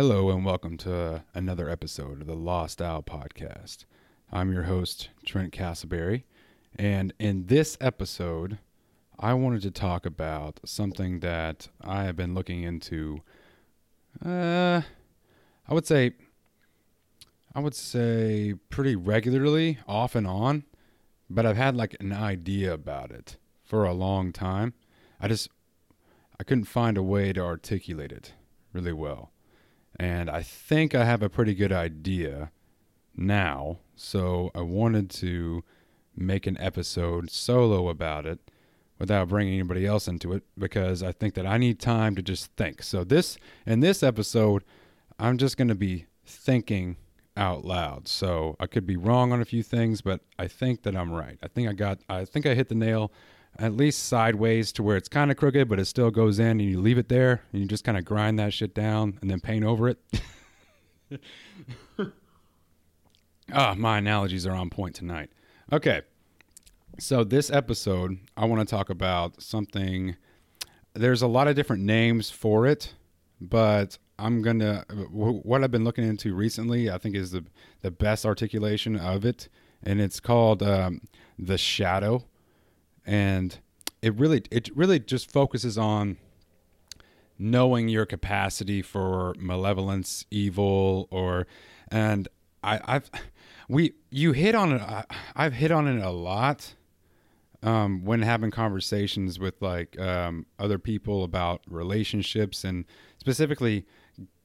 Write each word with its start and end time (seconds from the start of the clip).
Hello 0.00 0.30
and 0.30 0.46
welcome 0.46 0.78
to 0.78 1.24
another 1.34 1.68
episode 1.68 2.22
of 2.22 2.26
the 2.26 2.34
Lost 2.34 2.80
Owl 2.80 3.02
podcast. 3.02 3.84
I'm 4.32 4.50
your 4.50 4.62
host, 4.62 5.10
Trent 5.26 5.52
Castleberry, 5.52 6.22
and 6.74 7.12
in 7.18 7.48
this 7.48 7.76
episode, 7.82 8.56
I 9.18 9.34
wanted 9.34 9.60
to 9.60 9.70
talk 9.70 10.06
about 10.06 10.58
something 10.64 11.20
that 11.20 11.68
I 11.82 12.04
have 12.04 12.16
been 12.16 12.34
looking 12.34 12.62
into. 12.62 13.20
Uh, 14.24 14.80
I 15.68 15.74
would 15.74 15.86
say, 15.86 16.12
I 17.54 17.60
would 17.60 17.74
say 17.74 18.54
pretty 18.70 18.96
regularly, 18.96 19.80
off 19.86 20.14
and 20.14 20.26
on, 20.26 20.64
but 21.28 21.44
I've 21.44 21.58
had 21.58 21.76
like 21.76 21.94
an 22.00 22.14
idea 22.14 22.72
about 22.72 23.10
it 23.10 23.36
for 23.64 23.84
a 23.84 23.92
long 23.92 24.32
time. 24.32 24.72
I 25.20 25.28
just, 25.28 25.50
I 26.38 26.44
couldn't 26.44 26.64
find 26.64 26.96
a 26.96 27.02
way 27.02 27.34
to 27.34 27.42
articulate 27.42 28.12
it 28.12 28.32
really 28.72 28.94
well 28.94 29.30
and 30.00 30.30
I 30.30 30.40
think 30.40 30.94
I 30.94 31.04
have 31.04 31.22
a 31.22 31.28
pretty 31.28 31.54
good 31.54 31.72
idea 31.72 32.50
now. 33.14 33.80
So 33.94 34.50
I 34.54 34.62
wanted 34.62 35.10
to 35.10 35.62
make 36.16 36.46
an 36.46 36.56
episode 36.58 37.30
solo 37.30 37.90
about 37.90 38.24
it 38.24 38.50
without 38.98 39.28
bringing 39.28 39.52
anybody 39.52 39.84
else 39.84 40.08
into 40.08 40.32
it 40.32 40.42
because 40.56 41.02
I 41.02 41.12
think 41.12 41.34
that 41.34 41.44
I 41.44 41.58
need 41.58 41.80
time 41.80 42.14
to 42.14 42.22
just 42.22 42.50
think. 42.56 42.82
So 42.82 43.04
this 43.04 43.36
in 43.66 43.80
this 43.80 44.02
episode, 44.02 44.64
I'm 45.18 45.36
just 45.36 45.58
going 45.58 45.68
to 45.68 45.74
be 45.74 46.06
thinking 46.24 46.96
out 47.36 47.66
loud. 47.66 48.08
So 48.08 48.56
I 48.58 48.66
could 48.66 48.86
be 48.86 48.96
wrong 48.96 49.34
on 49.34 49.42
a 49.42 49.44
few 49.44 49.62
things, 49.62 50.00
but 50.00 50.22
I 50.38 50.48
think 50.48 50.82
that 50.84 50.96
I'm 50.96 51.12
right. 51.12 51.38
I 51.42 51.48
think 51.48 51.68
I 51.68 51.74
got 51.74 51.98
I 52.08 52.24
think 52.24 52.46
I 52.46 52.54
hit 52.54 52.70
the 52.70 52.74
nail 52.74 53.12
at 53.58 53.74
least 53.74 54.04
sideways 54.04 54.72
to 54.72 54.82
where 54.82 54.96
it's 54.96 55.08
kind 55.08 55.30
of 55.30 55.36
crooked, 55.36 55.68
but 55.68 55.78
it 55.78 55.84
still 55.86 56.10
goes 56.10 56.38
in, 56.38 56.46
and 56.46 56.62
you 56.62 56.80
leave 56.80 56.98
it 56.98 57.08
there, 57.08 57.42
and 57.52 57.62
you 57.62 57.68
just 57.68 57.84
kind 57.84 57.98
of 57.98 58.04
grind 58.04 58.38
that 58.38 58.52
shit 58.52 58.74
down 58.74 59.18
and 59.20 59.30
then 59.30 59.40
paint 59.40 59.64
over 59.64 59.88
it. 59.88 59.98
Ah, 63.52 63.72
oh, 63.72 63.74
my 63.74 63.98
analogies 63.98 64.46
are 64.46 64.54
on 64.54 64.70
point 64.70 64.94
tonight. 64.94 65.28
Okay, 65.72 66.02
so 67.00 67.24
this 67.24 67.50
episode, 67.50 68.18
I 68.36 68.44
want 68.44 68.60
to 68.60 68.70
talk 68.70 68.90
about 68.90 69.42
something. 69.42 70.16
There's 70.94 71.22
a 71.22 71.26
lot 71.26 71.48
of 71.48 71.56
different 71.56 71.82
names 71.82 72.30
for 72.30 72.66
it, 72.66 72.94
but 73.40 73.98
I'm 74.20 74.42
gonna 74.42 74.84
what 75.10 75.64
I've 75.64 75.70
been 75.70 75.84
looking 75.84 76.04
into 76.04 76.34
recently. 76.34 76.90
I 76.90 76.98
think 76.98 77.16
is 77.16 77.32
the 77.32 77.44
the 77.82 77.90
best 77.90 78.24
articulation 78.24 78.96
of 78.96 79.24
it, 79.24 79.48
and 79.82 80.00
it's 80.00 80.20
called 80.20 80.62
um, 80.62 81.00
the 81.38 81.58
shadow 81.58 82.24
and 83.06 83.58
it 84.02 84.14
really 84.14 84.42
it 84.50 84.74
really 84.76 84.98
just 84.98 85.30
focuses 85.30 85.76
on 85.76 86.16
knowing 87.38 87.88
your 87.88 88.06
capacity 88.06 88.82
for 88.82 89.34
malevolence, 89.38 90.26
evil, 90.30 91.08
or 91.10 91.46
and 91.90 92.28
I, 92.62 92.80
I've 92.84 93.10
we 93.68 93.94
you 94.10 94.32
hit 94.32 94.54
on 94.54 94.72
it. 94.72 94.82
I, 94.82 95.04
I've 95.34 95.54
hit 95.54 95.70
on 95.70 95.86
it 95.86 96.02
a 96.02 96.10
lot 96.10 96.74
um, 97.62 98.04
when 98.04 98.22
having 98.22 98.50
conversations 98.50 99.38
with 99.38 99.60
like 99.60 99.98
um, 99.98 100.46
other 100.58 100.78
people 100.78 101.24
about 101.24 101.62
relationships 101.68 102.64
and 102.64 102.84
specifically 103.18 103.86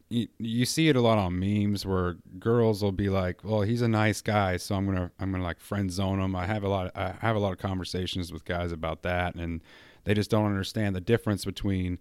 you, 0.10 0.28
you 0.38 0.66
see 0.66 0.88
it 0.88 0.96
a 0.96 1.02
lot 1.02 1.18
on 1.18 1.40
memes 1.40 1.86
where 1.86 2.16
girls 2.40 2.84
will 2.84 2.92
be 2.92 3.10
like, 3.10 3.44
"Well, 3.44 3.62
he's 3.62 3.82
a 3.82 3.88
nice 3.88 4.22
guy, 4.22 4.58
so 4.58 4.76
I'm 4.76 4.86
gonna 4.86 5.12
I'm 5.20 5.32
gonna 5.32 5.44
like 5.44 5.60
friend 5.60 5.92
zone 5.92 6.20
him." 6.20 6.36
I 6.36 6.46
have 6.46 6.64
a 6.64 6.70
lot 6.70 6.88
of, 6.88 6.92
I 6.96 7.16
have 7.26 7.36
a 7.36 7.40
lot 7.40 7.52
of 7.54 7.58
conversations 7.58 8.32
with 8.32 8.46
guys 8.46 8.72
about 8.72 9.02
that, 9.04 9.36
and 9.36 9.62
they 10.04 10.14
just 10.14 10.30
don't 10.30 10.46
understand 10.46 10.96
the 10.96 11.02
difference 11.02 11.44
between 11.44 11.98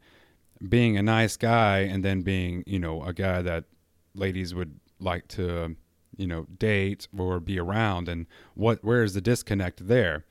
being 0.68 0.96
a 0.96 1.02
nice 1.02 1.36
guy 1.36 1.80
and 1.80 2.04
then 2.04 2.22
being 2.22 2.62
you 2.66 2.78
know 2.78 3.02
a 3.02 3.12
guy 3.12 3.40
that 3.42 3.64
ladies 4.14 4.54
would 4.54 4.78
like 5.00 5.26
to 5.28 5.74
you 6.16 6.26
know 6.26 6.46
date 6.58 7.08
or 7.16 7.40
be 7.40 7.58
around, 7.58 8.08
and 8.08 8.26
what 8.54 8.84
where 8.84 9.02
is 9.02 9.14
the 9.14 9.22
disconnect 9.22 9.86
there? 9.88 10.24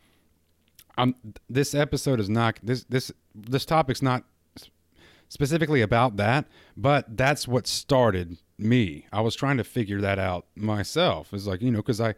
Um, 0.95 1.15
this 1.49 1.73
episode 1.73 2.19
is 2.19 2.29
not 2.29 2.59
this 2.61 2.83
this 2.83 3.11
this 3.33 3.65
topic's 3.65 4.03
not 4.03 4.25
specifically 5.33 5.81
about 5.81 6.15
that, 6.17 6.45
but 6.77 7.17
that's 7.17 7.47
what 7.47 7.65
started 7.65 8.37
me. 8.59 9.07
I 9.11 9.21
was 9.21 9.35
trying 9.35 9.57
to 9.57 9.63
figure 9.63 9.99
that 9.99 10.19
out 10.19 10.45
myself. 10.55 11.33
It's 11.33 11.47
like, 11.47 11.63
you 11.63 11.71
know, 11.71 11.79
because 11.79 11.99
I, 11.99 12.13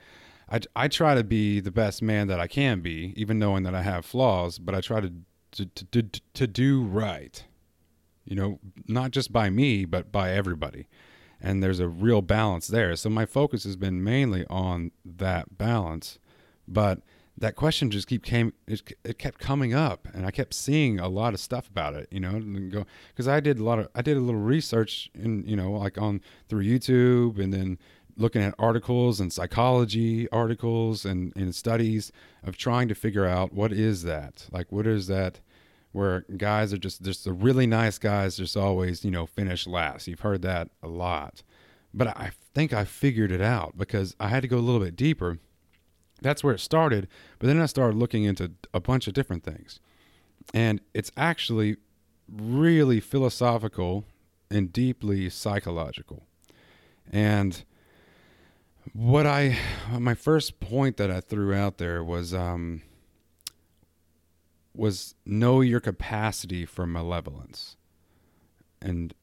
I, 0.52 0.60
I 0.76 0.88
try 0.90 1.16
to 1.16 1.24
be 1.24 1.62
the 1.62 1.72
best 1.72 2.02
man 2.02 2.28
that 2.28 2.42
I 2.42 2.48
can 2.48 2.82
be, 2.82 3.14
even 3.16 3.40
knowing 3.40 3.64
that 3.64 3.74
I 3.74 3.84
have 3.84 4.06
flaws, 4.06 4.60
but 4.60 4.76
I 4.76 4.82
try 4.82 5.00
to, 5.00 5.14
to, 5.54 5.66
to, 5.66 6.04
to, 6.04 6.22
to 6.34 6.46
do 6.46 6.84
right, 6.84 7.42
you 8.26 8.36
know, 8.36 8.60
not 8.86 9.12
just 9.12 9.32
by 9.32 9.50
me, 9.50 9.86
but 9.86 10.12
by 10.12 10.32
everybody. 10.32 10.90
And 11.40 11.64
there's 11.64 11.80
a 11.80 11.88
real 11.88 12.22
balance 12.22 12.68
there. 12.68 12.98
So 12.98 13.10
my 13.10 13.26
focus 13.26 13.64
has 13.64 13.78
been 13.78 14.04
mainly 14.04 14.46
on 14.50 14.92
that 15.06 15.58
balance. 15.58 16.20
But 16.68 17.00
that 17.38 17.56
question 17.56 17.92
just 17.92 18.08
keep 18.08 18.24
came 18.24 18.54
it, 18.68 18.82
it 19.04 19.20
kept 19.20 19.40
coming 19.40 19.74
up 19.74 20.08
and 20.14 20.26
i 20.26 20.32
kept 20.32 20.54
seeing 20.54 21.00
a 21.00 21.08
lot 21.08 21.34
of 21.34 21.40
stuff 21.40 21.68
about 21.68 21.94
it 21.94 22.08
you 22.10 22.20
know 22.20 22.40
go 22.70 22.86
because 23.10 23.28
i 23.28 23.40
did 23.40 23.60
a 23.60 23.64
lot 23.64 23.78
of 23.78 23.90
i 23.94 24.02
did 24.02 24.16
a 24.16 24.20
little 24.22 24.40
research 24.40 25.10
and 25.14 25.46
you 25.50 25.56
know 25.56 25.72
like 25.72 25.98
on 25.98 26.22
through 26.48 26.64
youtube 26.64 27.38
and 27.38 27.54
then 27.54 27.78
looking 28.18 28.42
at 28.42 28.56
articles 28.58 29.20
and 29.20 29.32
psychology 29.32 30.30
articles 30.30 31.06
and, 31.06 31.34
and 31.36 31.54
studies 31.54 32.12
of 32.44 32.58
trying 32.58 32.88
to 32.88 32.96
figure 32.96 33.26
out 33.26 33.54
what 33.54 33.72
is 33.72 34.04
that? 34.04 34.48
Like 34.52 34.72
what 34.72 34.88
is 34.88 35.08
that 35.08 35.40
where 35.92 36.26
guys 36.36 36.74
are 36.74 36.78
just 36.78 37.02
just 37.02 37.24
the 37.24 37.34
really 37.34 37.68
nice 37.68 37.98
guys 37.98 38.38
just 38.38 38.58
always 38.58 39.04
you 39.04 39.12
know 39.12 39.26
finish 39.26 39.68
last? 39.68 40.08
You've 40.08 40.22
heard 40.22 40.42
that 40.44 40.70
a 40.82 40.88
lot. 40.88 41.44
But 41.94 42.08
i 42.08 42.32
think 42.54 42.74
i 42.74 42.84
figured 42.86 43.32
it 43.32 43.42
out 43.42 43.78
because 43.78 44.16
i 44.20 44.28
had 44.28 44.42
to 44.42 44.48
go 44.48 44.58
a 44.58 44.60
little 44.60 44.82
bit 44.82 44.96
deeper 44.96 45.38
that's 46.22 46.44
where 46.44 46.54
it 46.54 46.60
started. 46.60 47.08
But 47.40 47.48
then 47.48 47.62
I 47.62 47.66
started 47.66 47.98
looking 47.98 48.24
into 48.24 48.52
a 48.74 48.80
bunch 48.80 49.08
of 49.08 49.14
different 49.14 49.44
things. 49.44 49.80
And 50.54 50.82
it's 50.94 51.12
actually 51.18 51.78
really 52.32 53.00
philosophical 53.00 54.06
and 54.50 54.72
deeply 54.72 55.30
psychological. 55.30 56.24
And 57.12 57.64
what 58.94 59.26
I, 59.26 59.58
my 59.92 60.14
first 60.14 60.60
point 60.60 60.98
that 60.98 61.12
I 61.12 61.20
threw 61.20 61.54
out 61.54 61.78
there 61.78 62.04
was, 62.04 62.34
um, 62.34 62.82
was 64.74 65.16
know 65.26 65.62
your 65.62 65.80
capacity 65.80 66.66
for 66.66 66.86
malevolence. 66.86 67.78
And 68.82 69.14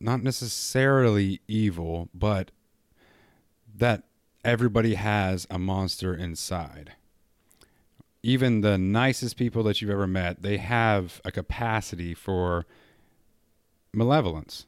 not 0.00 0.22
necessarily 0.22 1.40
evil, 1.46 2.08
but 2.14 2.50
that 3.76 4.04
everybody 4.44 4.94
has 4.94 5.46
a 5.50 5.58
monster 5.58 6.14
inside. 6.14 6.92
Even 8.22 8.60
the 8.60 8.76
nicest 8.76 9.36
people 9.36 9.62
that 9.62 9.80
you've 9.80 9.90
ever 9.90 10.06
met, 10.06 10.42
they 10.42 10.58
have 10.58 11.20
a 11.24 11.32
capacity 11.32 12.14
for 12.14 12.66
malevolence. 13.94 14.66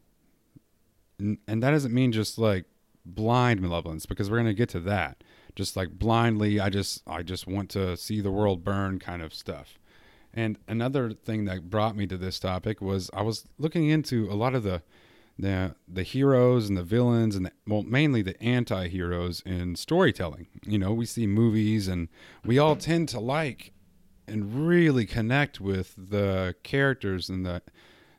And 1.18 1.38
that 1.46 1.70
doesn't 1.70 1.94
mean 1.94 2.12
just 2.12 2.38
like 2.38 2.64
blind 3.04 3.60
malevolence 3.60 4.06
because 4.06 4.30
we're 4.30 4.38
going 4.38 4.46
to 4.46 4.54
get 4.54 4.68
to 4.70 4.80
that. 4.80 5.22
Just 5.54 5.76
like 5.76 5.90
blindly 5.90 6.58
I 6.58 6.70
just 6.70 7.02
I 7.06 7.22
just 7.22 7.46
want 7.46 7.68
to 7.70 7.96
see 7.96 8.20
the 8.20 8.30
world 8.30 8.64
burn 8.64 8.98
kind 8.98 9.22
of 9.22 9.34
stuff. 9.34 9.78
And 10.32 10.58
another 10.66 11.12
thing 11.12 11.44
that 11.44 11.68
brought 11.68 11.94
me 11.94 12.06
to 12.06 12.16
this 12.16 12.38
topic 12.38 12.80
was 12.80 13.10
I 13.12 13.20
was 13.22 13.46
looking 13.58 13.88
into 13.90 14.30
a 14.30 14.34
lot 14.34 14.54
of 14.54 14.62
the 14.62 14.82
the 15.38 15.74
the 15.88 16.02
heroes 16.02 16.68
and 16.68 16.76
the 16.76 16.82
villains 16.82 17.36
and 17.36 17.46
the, 17.46 17.52
well 17.66 17.82
mainly 17.82 18.22
the 18.22 18.40
anti-heroes 18.42 19.42
in 19.44 19.76
storytelling. 19.76 20.46
You 20.64 20.78
know 20.78 20.92
we 20.92 21.06
see 21.06 21.26
movies 21.26 21.88
and 21.88 22.08
we 22.44 22.58
all 22.58 22.76
tend 22.76 23.08
to 23.10 23.20
like 23.20 23.72
and 24.26 24.66
really 24.66 25.06
connect 25.06 25.60
with 25.60 25.94
the 25.96 26.54
characters 26.62 27.28
and 27.28 27.44
the 27.44 27.62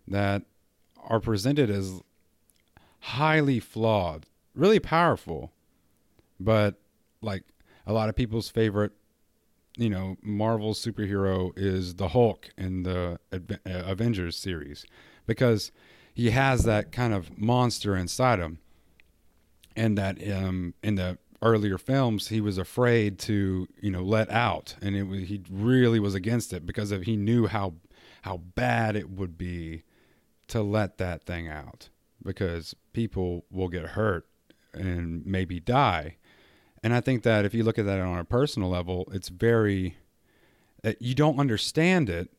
that 0.07 0.43
are 1.03 1.19
presented 1.19 1.69
as 1.69 2.01
highly 2.99 3.59
flawed 3.59 4.25
really 4.55 4.79
powerful 4.79 5.51
but 6.39 6.75
like 7.21 7.43
a 7.85 7.93
lot 7.93 8.07
of 8.07 8.15
people's 8.15 8.49
favorite 8.49 8.93
you 9.77 9.89
know 9.89 10.17
marvel 10.21 10.73
superhero 10.73 11.51
is 11.55 11.95
the 11.95 12.09
hulk 12.09 12.49
in 12.57 12.83
the 12.83 13.19
uh, 13.33 13.37
avengers 13.65 14.37
series. 14.37 14.85
Because 15.25 15.71
he 16.13 16.29
has 16.29 16.63
that 16.63 16.91
kind 16.91 17.13
of 17.13 17.37
monster 17.37 17.95
inside 17.95 18.39
him, 18.39 18.59
and 19.75 19.97
that 19.97 20.17
um, 20.31 20.73
in 20.83 20.95
the 20.95 21.17
earlier 21.41 21.77
films 21.77 22.29
he 22.29 22.39
was 22.39 22.57
afraid 22.57 23.19
to 23.19 23.67
you 23.81 23.91
know 23.91 24.03
let 24.03 24.29
out, 24.29 24.75
and 24.81 24.95
it 24.95 25.03
was, 25.03 25.21
he 25.21 25.41
really 25.49 25.99
was 25.99 26.15
against 26.15 26.53
it 26.53 26.65
because 26.65 26.91
of 26.91 27.03
he 27.03 27.15
knew 27.15 27.47
how 27.47 27.73
how 28.21 28.37
bad 28.37 28.95
it 28.95 29.09
would 29.09 29.37
be 29.37 29.83
to 30.47 30.61
let 30.61 30.97
that 30.97 31.23
thing 31.23 31.47
out. 31.47 31.89
Because 32.23 32.73
people 32.93 33.43
will 33.51 33.67
get 33.67 33.83
hurt 33.87 34.25
and 34.73 35.25
maybe 35.25 35.59
die. 35.59 36.15
And 36.81 36.93
I 36.93 37.01
think 37.01 37.23
that 37.23 37.43
if 37.43 37.53
you 37.53 37.63
look 37.63 37.77
at 37.77 37.85
that 37.85 37.99
on 37.99 38.17
a 38.17 38.23
personal 38.23 38.69
level, 38.69 39.09
it's 39.11 39.27
very 39.27 39.97
you 40.99 41.15
don't 41.15 41.39
understand 41.39 42.09
it 42.09 42.29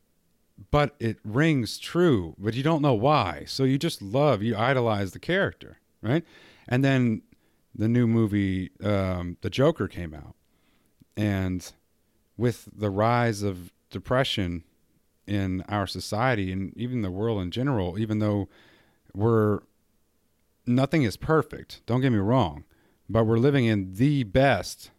but 0.70 0.94
it 1.00 1.18
rings 1.24 1.78
true, 1.78 2.34
but 2.38 2.54
you 2.54 2.62
don't 2.62 2.82
know 2.82 2.94
why. 2.94 3.44
So 3.46 3.64
you 3.64 3.78
just 3.78 4.00
love, 4.00 4.42
you 4.42 4.56
idolize 4.56 5.12
the 5.12 5.18
character. 5.18 5.78
right? 6.02 6.24
And 6.68 6.84
then 6.84 7.22
the 7.74 7.88
new 7.88 8.06
movie, 8.06 8.70
um, 8.82 9.36
The 9.40 9.50
Joker, 9.50 9.88
came 9.88 10.14
out, 10.14 10.34
and 11.16 11.72
with 12.36 12.68
the 12.74 12.90
rise 12.90 13.42
of 13.42 13.72
depression 13.90 14.64
in 15.26 15.62
our 15.68 15.86
society 15.86 16.52
and 16.52 16.76
even 16.76 17.02
the 17.02 17.10
world 17.10 17.40
in 17.40 17.50
general, 17.50 17.98
even 17.98 18.18
though 18.18 18.48
we're 19.14 19.60
nothing 20.66 21.02
is 21.02 21.16
perfect, 21.16 21.80
don't 21.86 22.00
get 22.00 22.10
me 22.10 22.18
wrong, 22.18 22.64
but 23.08 23.24
we're 23.24 23.38
living 23.38 23.64
in 23.64 23.94
the 23.94 24.24
best 24.24 24.90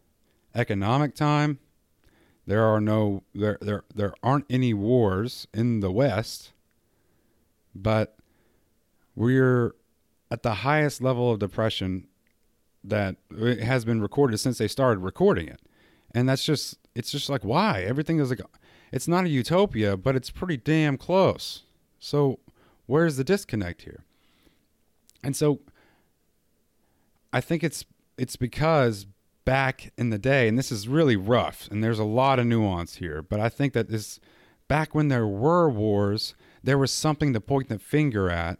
economic 0.54 1.14
time. 1.14 1.58
There 2.46 2.64
are 2.64 2.80
no 2.80 3.24
there 3.34 3.58
there 3.60 3.82
there 3.94 4.14
aren't 4.22 4.46
any 4.48 4.72
wars 4.72 5.48
in 5.52 5.80
the 5.80 5.90
West, 5.90 6.52
but 7.74 8.16
we're 9.16 9.74
at 10.30 10.42
the 10.42 10.54
highest 10.54 11.00
level 11.00 11.32
of 11.32 11.38
depression 11.38 12.06
that 12.84 13.16
has 13.62 13.84
been 13.84 14.00
recorded 14.00 14.38
since 14.38 14.58
they 14.58 14.68
started 14.68 15.00
recording 15.00 15.48
it. 15.48 15.60
And 16.14 16.28
that's 16.28 16.44
just 16.44 16.78
it's 16.94 17.10
just 17.10 17.28
like 17.28 17.44
why? 17.44 17.82
Everything 17.82 18.20
is 18.20 18.30
like 18.30 18.40
it's 18.92 19.08
not 19.08 19.24
a 19.24 19.28
utopia, 19.28 19.96
but 19.96 20.14
it's 20.14 20.30
pretty 20.30 20.56
damn 20.56 20.96
close. 20.96 21.64
So 21.98 22.38
where's 22.86 23.16
the 23.16 23.24
disconnect 23.24 23.82
here? 23.82 24.04
And 25.24 25.34
so 25.34 25.60
I 27.32 27.40
think 27.40 27.64
it's 27.64 27.84
it's 28.16 28.36
because 28.36 29.06
back 29.46 29.92
in 29.96 30.10
the 30.10 30.18
day, 30.18 30.48
and 30.48 30.58
this 30.58 30.70
is 30.70 30.88
really 30.88 31.16
rough, 31.16 31.68
and 31.70 31.82
there's 31.82 32.00
a 32.00 32.04
lot 32.04 32.38
of 32.38 32.44
nuance 32.44 32.96
here, 32.96 33.22
but 33.22 33.40
I 33.40 33.48
think 33.48 33.72
that 33.72 33.88
this 33.88 34.20
back 34.68 34.94
when 34.94 35.08
there 35.08 35.26
were 35.26 35.70
wars, 35.70 36.34
there 36.62 36.76
was 36.76 36.90
something 36.90 37.32
to 37.32 37.40
point 37.40 37.70
the 37.70 37.78
finger 37.78 38.28
at, 38.28 38.58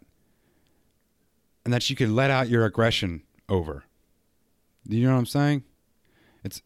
and 1.63 1.73
that 1.73 1.89
you 1.89 1.95
could 1.95 2.09
let 2.09 2.31
out 2.31 2.47
your 2.47 2.65
aggression 2.65 3.21
over. 3.49 3.83
Do 4.87 4.95
you 4.95 5.05
know 5.05 5.13
what 5.13 5.19
I'm 5.19 5.25
saying? 5.25 5.63
It's 6.43 6.61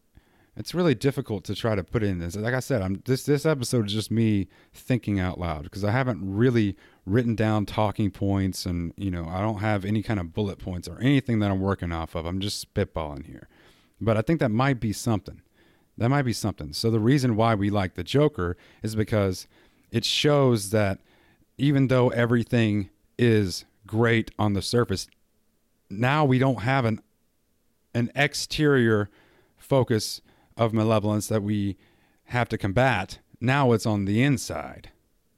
it's 0.56 0.72
really 0.72 0.94
difficult 0.94 1.42
to 1.44 1.56
try 1.56 1.74
to 1.74 1.82
put 1.82 2.04
in 2.04 2.20
this. 2.20 2.36
Like 2.36 2.54
I 2.54 2.60
said, 2.60 2.80
I'm 2.80 3.02
this 3.04 3.24
this 3.24 3.44
episode 3.44 3.86
is 3.86 3.92
just 3.92 4.12
me 4.12 4.46
thinking 4.72 5.18
out 5.18 5.40
loud 5.40 5.64
because 5.64 5.82
I 5.82 5.90
haven't 5.90 6.20
really 6.22 6.76
written 7.04 7.34
down 7.34 7.66
talking 7.66 8.12
points 8.12 8.64
and 8.64 8.92
you 8.96 9.10
know 9.10 9.26
I 9.28 9.40
don't 9.40 9.58
have 9.58 9.84
any 9.84 10.04
kind 10.04 10.20
of 10.20 10.32
bullet 10.32 10.60
points 10.60 10.86
or 10.86 11.00
anything 11.00 11.40
that 11.40 11.50
I'm 11.50 11.60
working 11.60 11.90
off 11.90 12.14
of. 12.14 12.24
I'm 12.24 12.38
just 12.38 12.72
spitballing 12.72 13.26
here. 13.26 13.48
But 14.02 14.16
I 14.16 14.22
think 14.22 14.40
that 14.40 14.50
might 14.50 14.80
be 14.80 14.92
something. 14.92 15.40
That 15.96 16.08
might 16.08 16.22
be 16.22 16.32
something. 16.32 16.72
So 16.72 16.90
the 16.90 16.98
reason 16.98 17.36
why 17.36 17.54
we 17.54 17.70
like 17.70 17.94
the 17.94 18.02
Joker 18.02 18.56
is 18.82 18.96
because 18.96 19.46
it 19.90 20.04
shows 20.04 20.70
that 20.70 20.98
even 21.56 21.88
though 21.88 22.08
everything 22.08 22.90
is 23.18 23.64
great 23.86 24.32
on 24.38 24.54
the 24.54 24.62
surface, 24.62 25.06
now 25.88 26.24
we 26.24 26.38
don't 26.38 26.62
have 26.62 26.84
an 26.84 27.00
an 27.94 28.10
exterior 28.14 29.10
focus 29.58 30.22
of 30.56 30.72
malevolence 30.72 31.28
that 31.28 31.42
we 31.42 31.76
have 32.24 32.48
to 32.48 32.56
combat. 32.56 33.18
Now 33.38 33.72
it's 33.72 33.84
on 33.84 34.06
the 34.06 34.22
inside. 34.22 34.88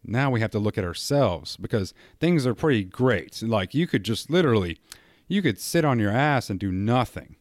Now 0.05 0.31
we 0.31 0.41
have 0.41 0.53
to 0.53 0.61
look 0.61 0.79
at 0.79 0.85
ourselves 0.85 1.57
because 1.57 1.93
things 2.21 2.47
are 2.47 2.55
pretty 2.55 2.85
great. 2.85 3.43
Like 3.43 3.75
you 3.75 3.89
could 3.89 4.05
just 4.05 4.31
literally 4.31 4.79
you 5.27 5.43
could 5.43 5.59
sit 5.59 5.85
on 5.85 5.99
your 5.99 6.13
ass 6.13 6.49
and 6.49 6.61
do 6.61 6.71
nothing 6.71 7.37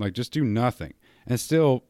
like 0.00 0.12
just 0.12 0.32
do 0.32 0.44
nothing 0.44 0.94
and 1.26 1.38
still 1.38 1.84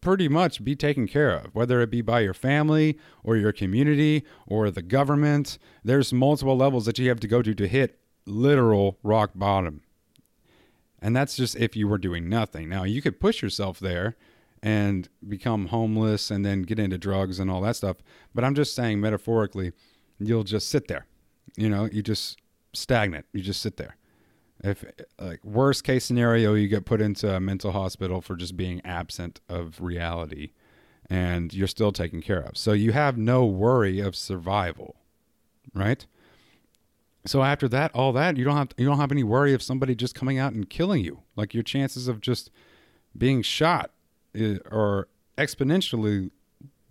pretty 0.00 0.28
much 0.28 0.62
be 0.62 0.76
taken 0.76 1.08
care 1.08 1.30
of, 1.30 1.54
whether 1.54 1.80
it 1.80 1.90
be 1.90 2.00
by 2.00 2.20
your 2.20 2.34
family 2.34 2.98
or 3.24 3.36
your 3.36 3.52
community 3.52 4.24
or 4.46 4.70
the 4.70 4.82
government. 4.82 5.58
There's 5.82 6.12
multiple 6.12 6.56
levels 6.56 6.86
that 6.86 6.98
you 6.98 7.08
have 7.08 7.20
to 7.20 7.28
go 7.28 7.42
to 7.42 7.54
to 7.54 7.68
hit 7.68 7.98
literal 8.26 8.98
rock 9.02 9.32
bottom. 9.34 9.82
And 11.00 11.14
that's 11.16 11.36
just 11.36 11.56
if 11.56 11.76
you 11.76 11.88
were 11.88 11.98
doing 11.98 12.28
nothing. 12.28 12.68
Now, 12.68 12.84
you 12.84 13.02
could 13.02 13.20
push 13.20 13.42
yourself 13.42 13.78
there 13.78 14.16
and 14.62 15.08
become 15.26 15.66
homeless 15.66 16.30
and 16.30 16.44
then 16.44 16.62
get 16.62 16.78
into 16.78 16.98
drugs 16.98 17.38
and 17.38 17.50
all 17.50 17.60
that 17.62 17.76
stuff. 17.76 17.98
But 18.34 18.44
I'm 18.44 18.54
just 18.54 18.74
saying, 18.74 19.00
metaphorically, 19.00 19.72
you'll 20.18 20.44
just 20.44 20.68
sit 20.68 20.88
there. 20.88 21.06
You 21.56 21.68
know, 21.68 21.88
you 21.90 22.02
just 22.02 22.38
stagnant. 22.72 23.26
You 23.32 23.42
just 23.42 23.62
sit 23.62 23.76
there. 23.76 23.96
If 24.62 24.84
like 25.20 25.44
worst 25.44 25.84
case 25.84 26.04
scenario, 26.04 26.54
you 26.54 26.68
get 26.68 26.84
put 26.84 27.00
into 27.00 27.32
a 27.34 27.40
mental 27.40 27.72
hospital 27.72 28.20
for 28.20 28.36
just 28.36 28.56
being 28.56 28.80
absent 28.84 29.40
of 29.48 29.80
reality, 29.80 30.50
and 31.08 31.54
you're 31.54 31.68
still 31.68 31.92
taken 31.92 32.20
care 32.20 32.40
of. 32.40 32.56
So 32.56 32.72
you 32.72 32.92
have 32.92 33.16
no 33.16 33.44
worry 33.44 34.00
of 34.00 34.16
survival, 34.16 34.96
right? 35.72 36.04
So 37.24 37.42
after 37.42 37.68
that, 37.68 37.94
all 37.94 38.12
that 38.14 38.36
you 38.36 38.44
don't 38.44 38.56
have 38.56 38.70
you 38.76 38.86
don't 38.86 38.98
have 38.98 39.12
any 39.12 39.22
worry 39.22 39.54
of 39.54 39.62
somebody 39.62 39.94
just 39.94 40.14
coming 40.14 40.38
out 40.38 40.52
and 40.52 40.68
killing 40.68 41.04
you. 41.04 41.20
Like 41.36 41.54
your 41.54 41.62
chances 41.62 42.08
of 42.08 42.20
just 42.20 42.50
being 43.16 43.42
shot 43.42 43.90
eh, 44.34 44.58
are 44.70 45.08
exponentially 45.36 46.30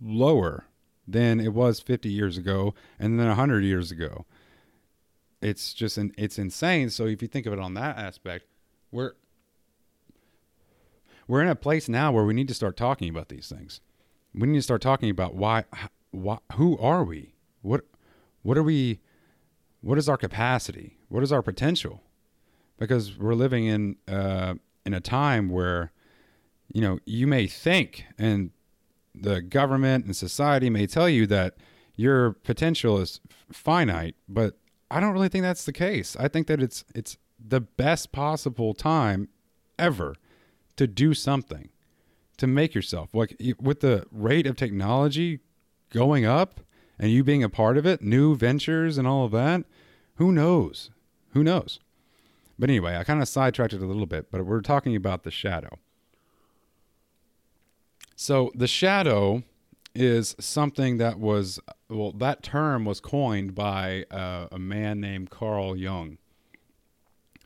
lower 0.00 0.64
than 1.06 1.40
it 1.40 1.54
was 1.54 1.80
50 1.80 2.08
years 2.08 2.36
ago 2.36 2.74
and 2.98 3.18
then 3.18 3.26
100 3.26 3.64
years 3.64 3.90
ago 3.90 4.26
it's 5.40 5.72
just 5.72 5.98
an, 5.98 6.12
it's 6.18 6.38
insane. 6.38 6.90
So 6.90 7.06
if 7.06 7.22
you 7.22 7.28
think 7.28 7.46
of 7.46 7.52
it 7.52 7.58
on 7.58 7.74
that 7.74 7.96
aspect, 7.96 8.46
we're 8.90 9.12
we're 11.26 11.42
in 11.42 11.48
a 11.48 11.54
place 11.54 11.88
now 11.88 12.10
where 12.10 12.24
we 12.24 12.34
need 12.34 12.48
to 12.48 12.54
start 12.54 12.76
talking 12.76 13.08
about 13.10 13.28
these 13.28 13.48
things. 13.48 13.80
We 14.34 14.48
need 14.48 14.58
to 14.58 14.62
start 14.62 14.80
talking 14.80 15.10
about 15.10 15.34
why, 15.34 15.64
why 16.10 16.38
who 16.54 16.78
are 16.78 17.04
we? 17.04 17.34
What 17.62 17.84
what 18.42 18.56
are 18.56 18.62
we? 18.62 19.00
What 19.80 19.98
is 19.98 20.08
our 20.08 20.16
capacity? 20.16 20.98
What 21.08 21.22
is 21.22 21.30
our 21.30 21.42
potential? 21.42 22.02
Because 22.78 23.18
we're 23.18 23.34
living 23.34 23.66
in 23.66 23.96
uh, 24.08 24.54
in 24.86 24.94
a 24.94 25.00
time 25.00 25.50
where 25.50 25.92
you 26.72 26.80
know 26.80 26.98
you 27.04 27.26
may 27.26 27.46
think 27.46 28.04
and 28.18 28.50
the 29.14 29.42
government 29.42 30.04
and 30.04 30.16
society 30.16 30.70
may 30.70 30.86
tell 30.86 31.08
you 31.08 31.26
that 31.26 31.56
your 31.96 32.32
potential 32.32 32.98
is 32.98 33.20
finite, 33.50 34.14
but 34.28 34.56
I 34.90 35.00
don't 35.00 35.12
really 35.12 35.28
think 35.28 35.42
that's 35.42 35.64
the 35.64 35.72
case. 35.72 36.16
I 36.18 36.28
think 36.28 36.46
that 36.46 36.62
it's 36.62 36.84
it's 36.94 37.16
the 37.38 37.60
best 37.60 38.10
possible 38.12 38.74
time 38.74 39.28
ever 39.78 40.16
to 40.76 40.86
do 40.86 41.14
something 41.14 41.68
to 42.36 42.46
make 42.46 42.74
yourself 42.74 43.14
like 43.14 43.36
with 43.60 43.80
the 43.80 44.06
rate 44.10 44.46
of 44.46 44.56
technology 44.56 45.40
going 45.90 46.24
up 46.24 46.60
and 46.98 47.10
you 47.10 47.22
being 47.22 47.44
a 47.44 47.48
part 47.48 47.76
of 47.76 47.86
it, 47.86 48.02
new 48.02 48.34
ventures 48.34 48.98
and 48.98 49.06
all 49.06 49.24
of 49.24 49.32
that. 49.32 49.64
Who 50.16 50.32
knows? 50.32 50.90
Who 51.32 51.44
knows? 51.44 51.78
But 52.58 52.70
anyway, 52.70 52.96
I 52.96 53.04
kind 53.04 53.22
of 53.22 53.28
sidetracked 53.28 53.72
it 53.72 53.82
a 53.82 53.86
little 53.86 54.06
bit, 54.06 54.30
but 54.30 54.44
we're 54.44 54.60
talking 54.60 54.96
about 54.96 55.22
the 55.22 55.30
shadow. 55.30 55.78
So 58.16 58.50
the 58.54 58.66
shadow 58.66 59.44
is 59.94 60.34
something 60.40 60.98
that 60.98 61.20
was 61.20 61.60
well 61.88 62.12
that 62.12 62.42
term 62.42 62.84
was 62.84 63.00
coined 63.00 63.54
by 63.54 64.04
uh, 64.10 64.48
a 64.52 64.58
man 64.58 65.00
named 65.00 65.30
Carl 65.30 65.76
Jung. 65.76 66.18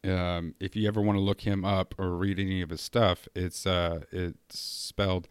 Um, 0.04 0.54
if 0.58 0.74
you 0.74 0.88
ever 0.88 1.00
want 1.00 1.16
to 1.16 1.22
look 1.22 1.42
him 1.42 1.64
up 1.64 1.94
or 1.96 2.16
read 2.16 2.40
any 2.40 2.60
of 2.60 2.70
his 2.70 2.80
stuff, 2.80 3.28
it's 3.36 3.66
uh, 3.66 4.00
it's 4.10 4.58
spelled 4.58 5.28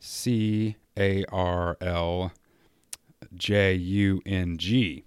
C 0.00 0.76
A 0.96 1.24
R 1.26 1.76
L 1.80 2.32
J 3.34 3.74
U 3.74 4.20
N 4.26 4.58
G. 4.58 5.04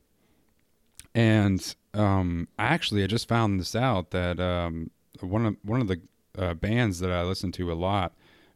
And 1.14 1.76
um, 1.94 2.48
actually, 2.58 3.04
I 3.04 3.08
just 3.08 3.28
found 3.28 3.60
this 3.60 3.76
out 3.76 4.12
that 4.12 4.40
um, 4.40 4.92
one 5.20 5.46
of 5.46 5.58
one 5.64 5.82
of 5.82 5.88
the 5.88 6.00
uh, 6.38 6.54
bands 6.54 7.00
that 7.00 7.12
I 7.12 7.24
listen 7.24 7.52
to 7.54 7.72
a 7.72 7.76
lot 7.76 8.14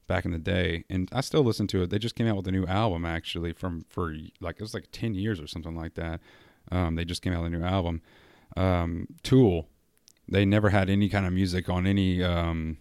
back 0.07 0.25
in 0.25 0.31
the 0.31 0.39
day, 0.39 0.85
and 0.89 1.09
I 1.11 1.21
still 1.21 1.43
listen 1.43 1.67
to 1.67 1.83
it. 1.83 1.89
They 1.89 1.99
just 1.99 2.15
came 2.15 2.27
out 2.27 2.35
with 2.35 2.47
a 2.47 2.51
new 2.51 2.65
album 2.65 3.05
actually 3.05 3.53
from 3.53 3.85
for 3.89 4.13
like 4.39 4.55
it 4.55 4.61
was 4.61 4.73
like 4.73 4.87
ten 4.91 5.13
years 5.13 5.39
or 5.39 5.47
something 5.47 5.75
like 5.75 5.95
that. 5.95 6.21
Um, 6.71 6.95
they 6.95 7.05
just 7.05 7.21
came 7.21 7.33
out 7.33 7.43
with 7.43 7.53
a 7.53 7.57
new 7.57 7.65
album. 7.65 8.01
Um, 8.57 9.07
Tool, 9.23 9.67
they 10.27 10.45
never 10.45 10.69
had 10.69 10.89
any 10.89 11.09
kind 11.09 11.25
of 11.25 11.33
music 11.33 11.69
on 11.69 11.85
any 11.85 12.23
um, 12.23 12.77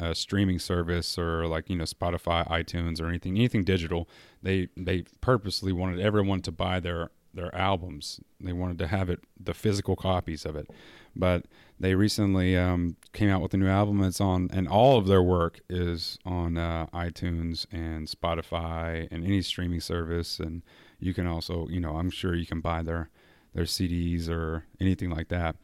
uh, 0.00 0.14
streaming 0.14 0.58
service 0.58 1.18
or 1.18 1.46
like 1.46 1.68
you 1.70 1.76
know 1.76 1.84
Spotify, 1.84 2.46
iTunes, 2.48 3.00
or 3.00 3.08
anything 3.08 3.36
anything 3.36 3.64
digital. 3.64 4.08
They 4.42 4.68
they 4.76 5.04
purposely 5.20 5.72
wanted 5.72 6.00
everyone 6.00 6.42
to 6.42 6.52
buy 6.52 6.80
their 6.80 7.10
their 7.34 7.54
albums. 7.54 8.20
They 8.40 8.52
wanted 8.52 8.78
to 8.78 8.86
have 8.86 9.08
it 9.10 9.20
the 9.38 9.54
physical 9.54 9.96
copies 9.96 10.44
of 10.44 10.56
it. 10.56 10.68
But 11.14 11.46
they 11.78 11.94
recently 11.94 12.56
um, 12.56 12.96
came 13.12 13.28
out 13.28 13.42
with 13.42 13.54
a 13.54 13.56
new 13.56 13.68
album. 13.68 14.02
It's 14.02 14.20
on, 14.20 14.48
and 14.52 14.68
all 14.68 14.98
of 14.98 15.06
their 15.06 15.22
work 15.22 15.60
is 15.68 16.18
on 16.24 16.56
uh, 16.56 16.86
iTunes 16.94 17.66
and 17.72 18.06
Spotify 18.06 19.08
and 19.10 19.24
any 19.24 19.42
streaming 19.42 19.80
service. 19.80 20.38
And 20.38 20.62
you 21.00 21.12
can 21.12 21.26
also, 21.26 21.66
you 21.68 21.80
know, 21.80 21.96
I'm 21.96 22.10
sure 22.10 22.34
you 22.34 22.46
can 22.46 22.60
buy 22.60 22.82
their 22.82 23.10
their 23.54 23.64
CDs 23.64 24.30
or 24.30 24.64
anything 24.80 25.10
like 25.10 25.28
that. 25.28 25.56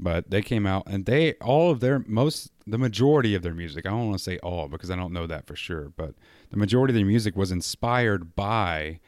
But 0.00 0.30
they 0.30 0.42
came 0.42 0.66
out 0.66 0.84
and 0.86 1.06
they 1.06 1.34
all 1.34 1.70
of 1.70 1.80
their 1.80 2.02
most 2.06 2.50
the 2.66 2.78
majority 2.78 3.34
of 3.34 3.42
their 3.42 3.54
music. 3.54 3.86
I 3.86 3.90
don't 3.90 4.08
want 4.08 4.18
to 4.18 4.24
say 4.24 4.38
all 4.38 4.68
because 4.68 4.90
I 4.90 4.96
don't 4.96 5.12
know 5.12 5.26
that 5.26 5.46
for 5.46 5.54
sure, 5.54 5.92
but 5.96 6.14
the 6.50 6.56
majority 6.56 6.92
of 6.92 6.96
their 6.96 7.06
music 7.06 7.36
was 7.36 7.52
inspired 7.52 8.34
by 8.34 9.00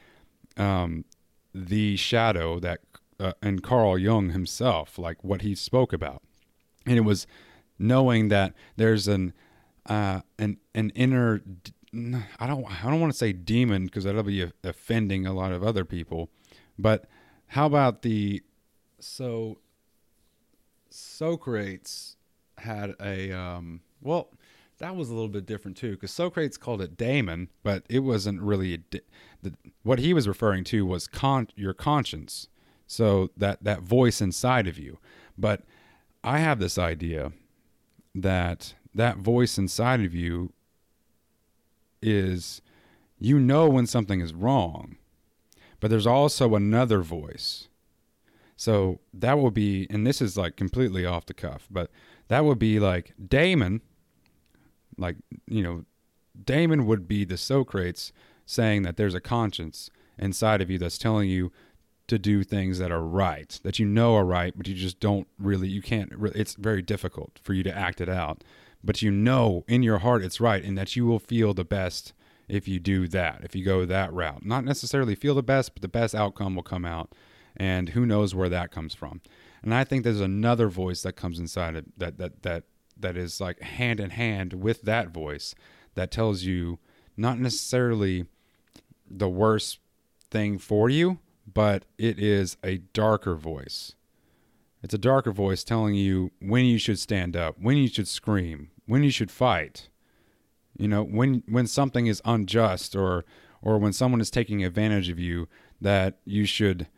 um, 0.56 1.04
the 1.54 1.96
shadow 1.96 2.60
that 2.60 2.85
uh, 3.18 3.32
and 3.42 3.62
Carl 3.62 3.98
Jung 3.98 4.30
himself, 4.30 4.98
like 4.98 5.22
what 5.24 5.42
he 5.42 5.54
spoke 5.54 5.92
about. 5.92 6.22
and 6.86 6.96
it 6.96 7.02
was 7.02 7.26
knowing 7.78 8.28
that 8.28 8.54
there's 8.76 9.08
an 9.08 9.32
uh, 9.86 10.20
an 10.38 10.58
an 10.74 10.90
inner 10.94 11.42
I 12.38 12.46
don't 12.46 12.64
I 12.84 12.90
don't 12.90 13.00
want 13.00 13.12
to 13.12 13.18
say 13.18 13.32
demon 13.32 13.86
because 13.86 14.04
that'll 14.04 14.22
be 14.22 14.50
offending 14.64 15.26
a 15.26 15.32
lot 15.32 15.52
of 15.52 15.62
other 15.62 15.84
people, 15.84 16.30
but 16.78 17.06
how 17.48 17.66
about 17.66 18.02
the 18.02 18.42
so 18.98 19.58
Socrates 20.90 22.16
had 22.58 22.94
a 23.00 23.32
um, 23.32 23.80
well 24.00 24.30
that 24.78 24.94
was 24.94 25.08
a 25.08 25.14
little 25.14 25.28
bit 25.28 25.46
different 25.46 25.76
too 25.76 25.92
because 25.92 26.10
Socrates 26.10 26.56
called 26.58 26.82
it 26.82 26.96
daemon, 26.96 27.48
but 27.62 27.84
it 27.88 28.00
wasn't 28.00 28.40
really 28.42 28.74
a, 28.74 29.00
the, 29.42 29.54
what 29.82 29.98
he 29.98 30.12
was 30.12 30.28
referring 30.28 30.64
to 30.64 30.84
was 30.84 31.06
con- 31.06 31.48
your 31.54 31.72
conscience, 31.72 32.48
so 32.86 33.30
that 33.36 33.62
that 33.64 33.82
voice 33.82 34.20
inside 34.20 34.66
of 34.66 34.78
you. 34.78 34.98
But 35.36 35.62
I 36.22 36.38
have 36.38 36.58
this 36.58 36.78
idea 36.78 37.32
that 38.14 38.74
that 38.94 39.18
voice 39.18 39.58
inside 39.58 40.00
of 40.00 40.14
you 40.14 40.52
is 42.00 42.62
you 43.18 43.38
know 43.38 43.68
when 43.68 43.86
something 43.86 44.20
is 44.20 44.34
wrong, 44.34 44.96
but 45.80 45.90
there's 45.90 46.06
also 46.06 46.54
another 46.54 47.02
voice. 47.02 47.68
So 48.56 49.00
that 49.12 49.38
would 49.38 49.54
be, 49.54 49.86
and 49.90 50.06
this 50.06 50.22
is 50.22 50.36
like 50.36 50.56
completely 50.56 51.04
off 51.04 51.26
the 51.26 51.34
cuff, 51.34 51.68
but 51.70 51.90
that 52.28 52.44
would 52.44 52.58
be 52.58 52.80
like 52.80 53.12
daemon, 53.28 53.82
like, 54.96 55.16
you 55.46 55.62
know, 55.62 55.84
daemon 56.42 56.86
would 56.86 57.06
be 57.06 57.24
the 57.24 57.36
Socrates 57.36 58.12
saying 58.46 58.82
that 58.82 58.96
there's 58.96 59.14
a 59.14 59.20
conscience 59.20 59.90
inside 60.18 60.62
of 60.62 60.70
you 60.70 60.78
that's 60.78 60.98
telling 60.98 61.28
you 61.28 61.52
to 62.08 62.18
do 62.18 62.44
things 62.44 62.78
that 62.78 62.92
are 62.92 63.02
right, 63.02 63.58
that 63.62 63.78
you 63.78 63.86
know 63.86 64.14
are 64.14 64.24
right, 64.24 64.54
but 64.56 64.68
you 64.68 64.74
just 64.74 65.00
don't 65.00 65.26
really, 65.38 65.68
you 65.68 65.82
can't, 65.82 66.12
really, 66.12 66.38
it's 66.38 66.54
very 66.54 66.82
difficult 66.82 67.40
for 67.42 67.52
you 67.52 67.62
to 67.62 67.76
act 67.76 68.00
it 68.00 68.08
out 68.08 68.44
but 68.84 69.02
you 69.02 69.10
know 69.10 69.64
in 69.66 69.82
your 69.82 69.98
heart 69.98 70.22
it's 70.22 70.40
right 70.40 70.62
and 70.62 70.78
that 70.78 70.94
you 70.94 71.04
will 71.04 71.18
feel 71.18 71.52
the 71.52 71.64
best 71.64 72.12
if 72.48 72.68
you 72.68 72.78
do 72.78 73.08
that, 73.08 73.40
if 73.42 73.56
you 73.56 73.64
go 73.64 73.84
that 73.84 74.12
route. 74.12 74.44
Not 74.44 74.64
necessarily 74.64 75.14
feel 75.14 75.34
the 75.34 75.42
best, 75.42 75.74
but 75.74 75.82
the 75.82 75.88
best 75.88 76.14
outcome 76.14 76.54
will 76.54 76.62
come 76.62 76.84
out. 76.84 77.12
And 77.56 77.90
who 77.90 78.06
knows 78.06 78.34
where 78.34 78.48
that 78.50 78.70
comes 78.70 78.94
from. 78.94 79.20
And 79.62 79.74
I 79.74 79.82
think 79.84 80.04
there's 80.04 80.20
another 80.20 80.68
voice 80.68 81.02
that 81.02 81.14
comes 81.14 81.38
inside 81.38 81.74
it 81.74 81.98
that 81.98 82.18
that 82.18 82.42
that 82.42 82.64
that 82.98 83.16
is 83.16 83.40
like 83.40 83.60
hand 83.60 83.98
in 83.98 84.10
hand 84.10 84.52
with 84.52 84.82
that 84.82 85.08
voice 85.08 85.54
that 85.94 86.10
tells 86.10 86.44
you 86.44 86.78
not 87.16 87.38
necessarily 87.38 88.26
the 89.10 89.28
worst 89.28 89.78
thing 90.30 90.58
for 90.58 90.88
you, 90.88 91.18
but 91.52 91.84
it 91.98 92.18
is 92.18 92.56
a 92.64 92.78
darker 92.92 93.34
voice. 93.34 93.94
It's 94.82 94.94
a 94.94 94.98
darker 94.98 95.32
voice 95.32 95.64
telling 95.64 95.94
you 95.94 96.30
when 96.40 96.64
you 96.64 96.78
should 96.78 96.98
stand 96.98 97.36
up, 97.36 97.56
when 97.58 97.76
you 97.76 97.88
should 97.88 98.08
scream, 98.08 98.70
when 98.86 99.02
you 99.02 99.10
should 99.10 99.30
fight. 99.30 99.88
You 100.78 100.88
know, 100.88 101.02
when 101.02 101.42
when 101.48 101.66
something 101.66 102.06
is 102.06 102.20
unjust 102.24 102.94
or 102.94 103.24
or 103.62 103.78
when 103.78 103.92
someone 103.92 104.20
is 104.20 104.30
taking 104.30 104.64
advantage 104.64 105.08
of 105.08 105.18
you, 105.18 105.48
that 105.80 106.18
you 106.24 106.44
should 106.44 106.88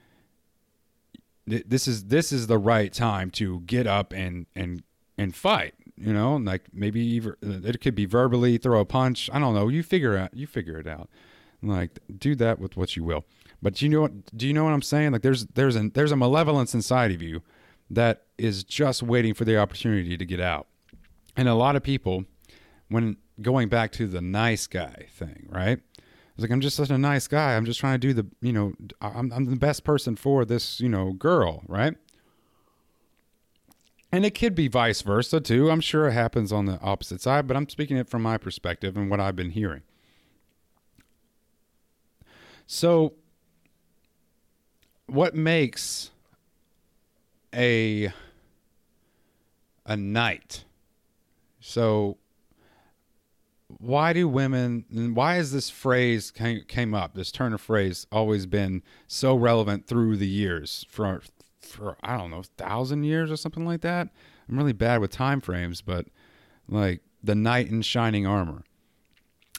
this 1.46 1.88
is 1.88 2.04
this 2.04 2.30
is 2.32 2.46
the 2.46 2.58
right 2.58 2.92
time 2.92 3.30
to 3.30 3.60
get 3.60 3.86
up 3.86 4.12
and 4.12 4.46
and 4.54 4.82
and 5.16 5.34
fight 5.34 5.74
you 5.96 6.12
know 6.12 6.36
like 6.36 6.64
maybe 6.72 7.00
even 7.00 7.34
it 7.42 7.80
could 7.80 7.94
be 7.94 8.04
verbally 8.04 8.58
throw 8.58 8.80
a 8.80 8.84
punch 8.84 9.30
i 9.32 9.38
don't 9.38 9.54
know 9.54 9.68
you 9.68 9.82
figure 9.82 10.16
out 10.16 10.34
you 10.34 10.46
figure 10.46 10.78
it 10.78 10.86
out 10.86 11.08
like 11.62 11.98
do 12.18 12.34
that 12.34 12.58
with 12.58 12.76
what 12.76 12.96
you 12.96 13.04
will 13.04 13.24
but 13.62 13.82
you 13.82 13.88
know 13.88 14.02
what 14.02 14.36
do 14.36 14.46
you 14.46 14.52
know 14.52 14.64
what 14.64 14.72
i'm 14.72 14.82
saying 14.82 15.12
like 15.12 15.22
there's 15.22 15.46
there's 15.46 15.76
a 15.76 15.88
there's 15.90 16.12
a 16.12 16.16
malevolence 16.16 16.74
inside 16.74 17.10
of 17.10 17.22
you 17.22 17.42
that 17.90 18.24
is 18.36 18.64
just 18.64 19.02
waiting 19.02 19.34
for 19.34 19.44
the 19.44 19.58
opportunity 19.58 20.16
to 20.16 20.24
get 20.24 20.40
out 20.40 20.66
and 21.38 21.48
a 21.48 21.54
lot 21.54 21.76
of 21.76 21.84
people, 21.84 22.24
when 22.88 23.16
going 23.40 23.68
back 23.68 23.92
to 23.92 24.08
the 24.08 24.20
nice 24.20 24.66
guy 24.66 25.06
thing, 25.08 25.46
right? 25.48 25.78
It's 25.96 26.42
like 26.42 26.50
I'm 26.50 26.60
just 26.60 26.76
such 26.76 26.90
a 26.90 26.98
nice 26.98 27.28
guy. 27.28 27.56
I'm 27.56 27.64
just 27.64 27.78
trying 27.78 27.98
to 27.98 28.06
do 28.06 28.12
the, 28.12 28.26
you 28.40 28.52
know, 28.52 28.72
I'm 29.00 29.32
I'm 29.32 29.44
the 29.44 29.56
best 29.56 29.84
person 29.84 30.16
for 30.16 30.44
this, 30.44 30.80
you 30.80 30.88
know, 30.88 31.12
girl, 31.12 31.62
right? 31.68 31.94
And 34.10 34.24
it 34.24 34.34
could 34.34 34.56
be 34.56 34.66
vice 34.66 35.02
versa 35.02 35.40
too. 35.40 35.70
I'm 35.70 35.80
sure 35.80 36.08
it 36.08 36.12
happens 36.12 36.50
on 36.52 36.66
the 36.66 36.80
opposite 36.80 37.20
side, 37.20 37.46
but 37.46 37.56
I'm 37.56 37.68
speaking 37.68 37.96
it 37.96 38.08
from 38.08 38.22
my 38.22 38.36
perspective 38.36 38.96
and 38.96 39.08
what 39.08 39.20
I've 39.20 39.36
been 39.36 39.50
hearing. 39.50 39.82
So, 42.66 43.14
what 45.08 45.34
makes 45.34 46.10
a 47.54 48.12
a 49.84 49.96
knight? 49.96 50.64
So 51.60 52.18
why 53.78 54.12
do 54.12 54.28
women 54.28 54.84
why 55.14 55.34
has 55.34 55.52
this 55.52 55.70
phrase 55.70 56.30
came, 56.30 56.62
came 56.64 56.94
up 56.94 57.14
this 57.14 57.30
turn 57.32 57.52
of 57.52 57.60
phrase 57.60 58.06
always 58.12 58.46
been 58.46 58.82
so 59.06 59.34
relevant 59.34 59.86
through 59.86 60.16
the 60.16 60.28
years? 60.28 60.86
For 60.88 61.22
for 61.60 61.98
i 62.02 62.16
don't 62.16 62.30
know 62.30 62.42
thousand 62.56 63.04
years 63.04 63.30
or 63.30 63.36
something 63.36 63.64
like 63.64 63.80
that? 63.80 64.08
I'm 64.48 64.56
really 64.56 64.72
bad 64.72 65.00
with 65.00 65.10
time 65.10 65.40
frames 65.40 65.80
but 65.80 66.06
like 66.68 67.00
the 67.22 67.34
knight 67.34 67.68
in 67.68 67.82
shining 67.82 68.26
armor. 68.26 68.62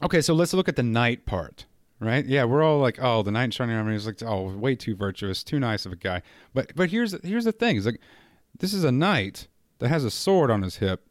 Okay 0.04 0.22
so 0.22 0.34
let's 0.34 0.54
look 0.54 0.70
at 0.70 0.76
the 0.76 0.84
knight 0.84 1.26
part 1.26 1.66
right 2.00 2.26
yeah 2.26 2.44
we're 2.44 2.64
all 2.64 2.80
like 2.80 2.98
oh 3.02 3.22
the 3.24 3.32
knight 3.32 3.46
in 3.46 3.52
shining 3.52 3.76
armor 3.76 3.92
is 3.92 4.06
like 4.06 4.22
oh 4.24 4.50
way 4.56 4.76
too 4.76 4.96
virtuous 4.96 5.44
too 5.44 5.60
nice 5.60 5.86
of 5.86 5.92
a 5.92 5.98
guy 5.98 6.22
but 6.54 6.72
but 6.76 6.90
here's 6.90 7.20
here's 7.24 7.46
the 7.46 7.52
thing 7.52 7.78
it's 7.78 7.86
like 7.86 8.00
this 8.58 8.74
is 8.74 8.84
a 8.84 8.92
knight 8.92 9.48
that 9.80 9.90
has 9.90 10.04
a 10.04 10.12
sword 10.12 10.52
on 10.52 10.62
his 10.62 10.78
hip 10.78 11.06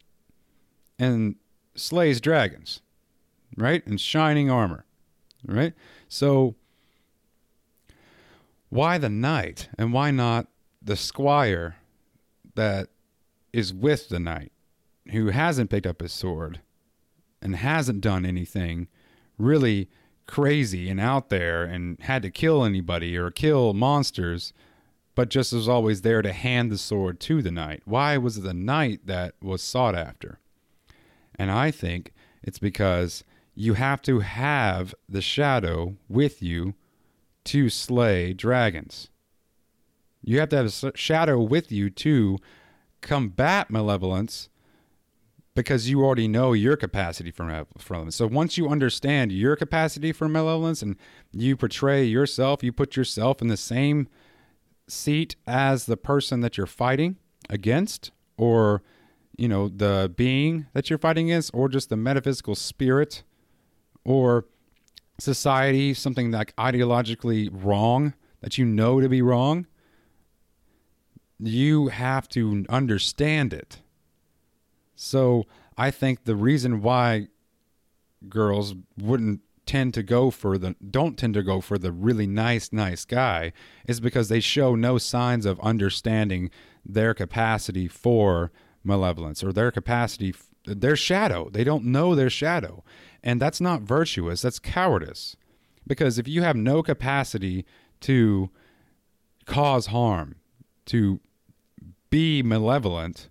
and 0.99 1.37
slays 1.75 2.21
dragons, 2.21 2.83
right? 3.57 3.87
In 3.87 3.97
shining 3.97 4.51
armor, 4.51 4.85
right? 5.47 5.73
So, 6.09 6.55
why 8.69 8.99
the 8.99 9.09
knight 9.09 9.69
and 9.79 9.93
why 9.93 10.11
not 10.11 10.49
the 10.83 10.97
squire 10.97 11.77
that 12.55 12.89
is 13.53 13.73
with 13.73 14.09
the 14.09 14.21
knight 14.21 14.53
who 15.11 15.29
hasn't 15.29 15.71
picked 15.71 15.87
up 15.87 16.03
his 16.03 16.13
sword 16.13 16.61
and 17.41 17.57
hasn't 17.57 18.03
done 18.03 18.27
anything 18.27 18.89
really 19.39 19.89
crazy 20.29 20.89
and 20.89 21.01
out 21.01 21.31
there 21.31 21.65
and 21.65 21.99
had 22.03 22.23
to 22.23 22.31
kill 22.31 22.65
anybody 22.65 23.17
or 23.17 23.33
kill 23.33 23.75
monsters, 23.75 24.53
but 25.17 25.31
just 25.31 25.53
was 25.53 25.69
always 25.69 26.03
there 26.03 26.23
to 26.23 26.33
hand 26.33 26.71
the 26.71 26.79
sword 26.79 27.19
to 27.19 27.43
the 27.43 27.51
knight? 27.51 27.83
Why 27.85 28.17
was 28.19 28.39
it 28.39 28.43
the 28.43 28.55
knight 28.55 29.07
that 29.07 29.35
was 29.43 29.63
sought 29.63 29.97
after? 29.97 30.39
And 31.37 31.51
I 31.51 31.73
think 31.73 32.13
it's 32.43 32.61
because 32.61 33.25
you 33.55 33.75
have 33.75 34.01
to 34.03 34.21
have 34.21 34.95
the 35.09 35.23
shadow 35.23 35.97
with 36.09 36.41
you 36.41 36.75
to 37.45 37.69
slay 37.69 38.33
dragons. 38.33 39.09
You 40.23 40.39
have 40.41 40.51
to 40.51 40.57
have 40.57 40.67
a 40.67 40.97
shadow 40.97 41.41
with 41.41 41.73
you 41.73 41.91
to 41.91 42.39
combat 43.01 43.71
malevolence 43.71 44.51
because 45.59 45.91
you 45.91 46.05
already 46.05 46.29
know 46.29 46.53
your 46.53 46.77
capacity 46.77 47.33
for 47.33 47.43
malevolence. 47.43 48.15
So 48.15 48.29
once 48.29 48.57
you 48.57 48.69
understand 48.69 49.33
your 49.33 49.57
capacity 49.57 50.13
for 50.13 50.29
malevolence 50.29 50.83
and 50.83 50.95
you 51.33 51.57
portray 51.57 52.05
yourself, 52.05 52.63
you 52.63 52.73
put 52.73 52.95
yourself 52.95 53.43
in 53.43 53.49
the 53.49 53.57
same 53.57 54.07
seat 54.87 55.35
as 55.49 55.87
the 55.87 55.97
person 55.97 56.43
that 56.43 56.57
you're 56.57 56.69
fighting 56.69 57.17
against 57.51 58.13
or 58.37 58.85
you 59.37 59.49
know, 59.49 59.69
the 59.69 60.13
being 60.17 60.67
that 60.75 60.91
you're 60.91 60.99
fighting 60.99 61.31
against, 61.31 61.53
or 61.55 61.69
just 61.69 61.89
the 61.89 61.97
metaphysical 61.97 62.55
spirit, 62.55 63.23
or 64.05 64.45
society, 65.19 65.95
something 65.95 66.31
like 66.31 66.55
ideologically 66.57 67.49
wrong 67.53 68.15
that 68.43 68.59
you 68.59 68.65
know 68.65 69.01
to 69.01 69.09
be 69.09 69.23
wrong, 69.23 69.67
you 71.39 71.89
have 71.89 72.29
to 72.29 72.65
understand 72.69 73.53
it. 73.53 73.79
So 75.01 75.47
I 75.77 75.93
think 75.93 76.25
the 76.25 76.35
reason 76.35 76.83
why 76.83 77.29
girls 78.29 78.75
wouldn't 79.01 79.43
tend 79.65 79.95
to 79.95 80.03
go 80.03 80.31
for 80.33 80.59
the 80.59 80.75
don't 80.91 81.17
tend 81.17 81.35
to 81.35 81.43
go 81.45 81.61
for 81.61 81.79
the 81.79 81.93
really 81.93 82.27
nice 82.27 82.73
nice 82.73 83.05
guy 83.05 83.53
is 83.87 84.01
because 84.01 84.29
they 84.29 84.41
show 84.41 84.75
no 84.75 84.99
signs 84.99 85.47
of 85.47 85.61
understanding 85.61 86.51
their 86.85 87.15
capacity 87.15 87.87
for 87.87 88.51
malevolence 88.83 89.45
or 89.45 89.53
their 89.53 89.71
capacity, 89.71 90.35
their 90.67 90.97
shadow. 90.97 91.49
They 91.49 91.63
don't 91.63 91.85
know 91.85 92.17
their 92.17 92.31
shadow. 92.31 92.83
And 93.23 93.41
that's 93.41 93.61
not 93.61 93.83
virtuous, 93.83 94.43
that's 94.43 94.59
cowardice. 94.59 95.37
Because 95.87 96.19
if 96.19 96.27
you 96.27 96.43
have 96.43 96.57
no 96.57 96.83
capacity 96.83 97.65
to 98.01 98.51
cause 99.47 99.87
harm, 99.87 100.37
to 100.87 101.21
be 102.11 102.43
malevolent, 102.43 103.29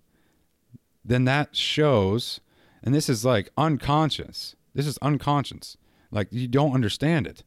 then 1.08 1.24
that 1.24 1.56
shows, 1.56 2.40
and 2.82 2.94
this 2.94 3.08
is 3.08 3.24
like 3.24 3.50
unconscious. 3.56 4.54
This 4.74 4.86
is 4.86 4.98
unconscious. 4.98 5.76
Like 6.10 6.28
you 6.30 6.46
don't 6.46 6.74
understand 6.74 7.26
it. 7.26 7.42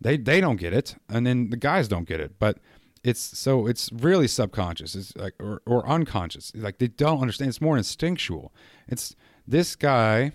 They 0.00 0.16
they 0.16 0.40
don't 0.40 0.56
get 0.56 0.72
it, 0.72 0.96
and 1.08 1.26
then 1.26 1.50
the 1.50 1.56
guys 1.56 1.88
don't 1.88 2.08
get 2.08 2.20
it. 2.20 2.38
But 2.38 2.58
it's 3.04 3.20
so 3.20 3.66
it's 3.66 3.90
really 3.92 4.26
subconscious. 4.26 4.94
It's 4.94 5.16
like 5.16 5.34
or, 5.40 5.62
or 5.66 5.88
unconscious. 5.88 6.52
Like 6.54 6.78
they 6.78 6.88
don't 6.88 7.20
understand. 7.20 7.48
It's 7.48 7.60
more 7.60 7.76
instinctual. 7.76 8.52
It's 8.88 9.14
this 9.46 9.76
guy 9.76 10.32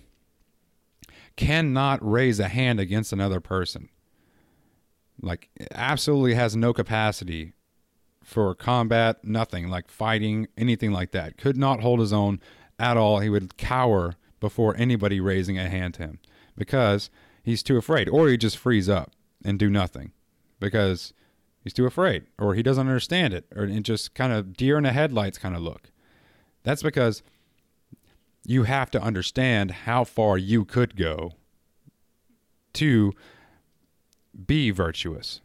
cannot 1.36 1.98
raise 2.08 2.40
a 2.40 2.48
hand 2.48 2.80
against 2.80 3.12
another 3.12 3.40
person. 3.40 3.90
Like 5.20 5.50
absolutely 5.72 6.34
has 6.34 6.56
no 6.56 6.72
capacity 6.72 7.52
for 8.24 8.54
combat, 8.54 9.24
nothing 9.24 9.68
like 9.68 9.88
fighting, 9.88 10.48
anything 10.56 10.92
like 10.92 11.10
that. 11.12 11.36
Could 11.36 11.56
not 11.56 11.80
hold 11.80 12.00
his 12.00 12.12
own 12.12 12.40
at 12.78 12.96
all. 12.96 13.20
He 13.20 13.28
would 13.28 13.56
cower 13.56 14.14
before 14.40 14.76
anybody 14.76 15.20
raising 15.20 15.58
a 15.58 15.68
hand 15.68 15.94
to 15.94 16.02
him 16.02 16.18
because 16.56 17.10
he's 17.42 17.62
too 17.62 17.76
afraid, 17.76 18.08
or 18.08 18.28
he 18.28 18.36
just 18.36 18.58
freeze 18.58 18.88
up 18.88 19.12
and 19.44 19.58
do 19.58 19.70
nothing 19.70 20.12
because 20.60 21.12
he's 21.62 21.72
too 21.72 21.86
afraid, 21.86 22.26
or 22.38 22.54
he 22.54 22.62
doesn't 22.62 22.86
understand 22.86 23.34
it, 23.34 23.46
or 23.54 23.64
it 23.64 23.82
just 23.82 24.14
kind 24.14 24.32
of 24.32 24.56
deer 24.56 24.76
in 24.76 24.84
the 24.84 24.92
headlights 24.92 25.38
kind 25.38 25.54
of 25.54 25.62
look. 25.62 25.90
That's 26.62 26.82
because 26.82 27.22
you 28.44 28.64
have 28.64 28.90
to 28.90 29.02
understand 29.02 29.70
how 29.70 30.04
far 30.04 30.38
you 30.38 30.64
could 30.64 30.96
go 30.96 31.32
to 32.74 33.12
be 34.46 34.70
virtuous. 34.70 35.40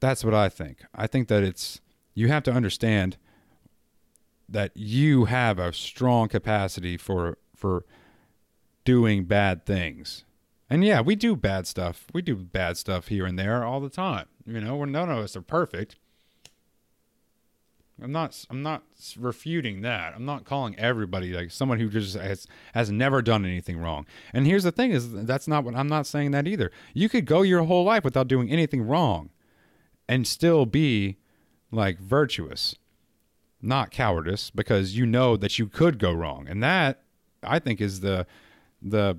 That's 0.00 0.24
what 0.24 0.34
I 0.34 0.48
think. 0.48 0.84
I 0.94 1.06
think 1.06 1.28
that 1.28 1.42
it's 1.42 1.80
you 2.14 2.28
have 2.28 2.44
to 2.44 2.52
understand 2.52 3.16
that 4.48 4.72
you 4.74 5.26
have 5.26 5.58
a 5.58 5.72
strong 5.72 6.28
capacity 6.28 6.96
for 6.96 7.38
for 7.54 7.84
doing 8.84 9.24
bad 9.24 9.66
things. 9.66 10.24
And 10.70 10.84
yeah, 10.84 11.00
we 11.00 11.16
do 11.16 11.34
bad 11.34 11.66
stuff. 11.66 12.06
We 12.12 12.22
do 12.22 12.36
bad 12.36 12.76
stuff 12.76 13.08
here 13.08 13.26
and 13.26 13.38
there 13.38 13.64
all 13.64 13.80
the 13.80 13.88
time. 13.88 14.26
You 14.46 14.60
know, 14.60 14.76
we're 14.76 14.86
none 14.86 15.10
of 15.10 15.18
us 15.18 15.36
are 15.36 15.42
perfect. 15.42 15.96
I'm 18.00 18.12
not 18.12 18.44
I'm 18.48 18.62
not 18.62 18.84
refuting 19.18 19.80
that. 19.82 20.14
I'm 20.14 20.24
not 20.24 20.44
calling 20.44 20.78
everybody 20.78 21.32
like 21.32 21.50
someone 21.50 21.80
who 21.80 21.88
just 21.88 22.16
has 22.16 22.46
has 22.74 22.90
never 22.90 23.22
done 23.22 23.44
anything 23.44 23.78
wrong. 23.78 24.06
And 24.32 24.46
here's 24.46 24.62
the 24.62 24.72
thing 24.72 24.92
is 24.92 25.12
that's 25.12 25.48
not 25.48 25.64
what 25.64 25.74
I'm 25.74 25.88
not 25.88 26.06
saying 26.06 26.30
that 26.32 26.46
either. 26.46 26.70
You 26.94 27.08
could 27.08 27.24
go 27.24 27.42
your 27.42 27.64
whole 27.64 27.84
life 27.84 28.04
without 28.04 28.28
doing 28.28 28.50
anything 28.50 28.82
wrong 28.82 29.30
and 30.08 30.26
still 30.26 30.64
be 30.64 31.16
like 31.72 31.98
virtuous. 31.98 32.76
Not 33.60 33.90
cowardice 33.90 34.50
because 34.50 34.96
you 34.96 35.04
know 35.04 35.36
that 35.36 35.58
you 35.58 35.66
could 35.66 35.98
go 35.98 36.12
wrong. 36.12 36.46
And 36.48 36.62
that 36.62 37.02
I 37.42 37.58
think 37.58 37.80
is 37.80 38.00
the 38.00 38.26
the 38.80 39.18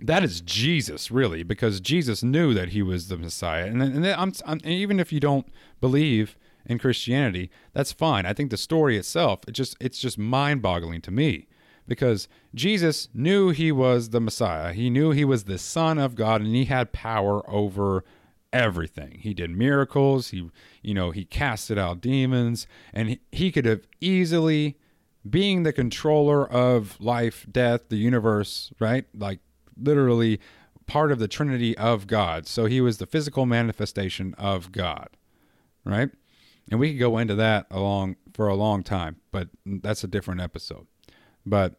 that 0.00 0.24
is 0.24 0.40
Jesus 0.40 1.10
really 1.10 1.42
because 1.44 1.80
Jesus 1.80 2.22
knew 2.22 2.52
that 2.54 2.70
he 2.70 2.82
was 2.82 3.08
the 3.08 3.16
Messiah. 3.16 3.66
And, 3.66 3.80
and 3.80 4.06
I'm, 4.06 4.32
I'm, 4.44 4.60
even 4.64 4.98
if 4.98 5.12
you 5.12 5.20
don't 5.20 5.46
believe 5.80 6.36
in 6.66 6.78
Christianity, 6.78 7.50
that's 7.72 7.92
fine. 7.92 8.26
I 8.26 8.32
think 8.32 8.50
the 8.50 8.56
story 8.56 8.96
itself, 8.96 9.40
it 9.46 9.52
just 9.52 9.76
it's 9.80 9.98
just 9.98 10.18
mind-boggling 10.18 11.00
to 11.02 11.10
me 11.10 11.46
because 11.86 12.28
Jesus 12.54 13.08
knew 13.14 13.50
he 13.50 13.70
was 13.70 14.10
the 14.10 14.20
Messiah. 14.20 14.72
He 14.72 14.90
knew 14.90 15.10
he 15.10 15.24
was 15.24 15.44
the 15.44 15.58
son 15.58 15.98
of 15.98 16.14
God 16.14 16.40
and 16.40 16.54
he 16.54 16.64
had 16.64 16.92
power 16.92 17.48
over 17.48 18.04
everything. 18.54 19.18
He 19.20 19.34
did 19.34 19.50
miracles, 19.50 20.30
he 20.30 20.50
you 20.82 20.94
know, 20.94 21.10
he 21.10 21.24
casted 21.24 21.78
out 21.78 22.00
demons 22.00 22.66
and 22.92 23.18
he, 23.30 23.52
could 23.52 23.66
have 23.66 23.86
easily 24.00 24.78
being 25.28 25.62
the 25.62 25.72
controller 25.72 26.50
of 26.50 26.98
life, 27.00 27.46
death, 27.50 27.88
the 27.88 27.96
universe, 27.96 28.72
right? 28.78 29.04
Like 29.14 29.40
literally 29.76 30.40
part 30.86 31.12
of 31.12 31.18
the 31.18 31.28
trinity 31.28 31.76
of 31.76 32.06
God. 32.06 32.46
So 32.46 32.66
he 32.66 32.80
was 32.80 32.98
the 32.98 33.06
physical 33.06 33.44
manifestation 33.44 34.34
of 34.38 34.72
God, 34.72 35.08
right? 35.84 36.10
and 36.70 36.80
we 36.80 36.90
could 36.90 36.98
go 36.98 37.18
into 37.18 37.34
that 37.34 37.66
along 37.70 38.16
for 38.32 38.48
a 38.48 38.54
long 38.54 38.82
time, 38.82 39.16
but 39.30 39.48
that's 39.64 40.04
a 40.04 40.08
different 40.08 40.40
episode. 40.40 40.86
But 41.44 41.74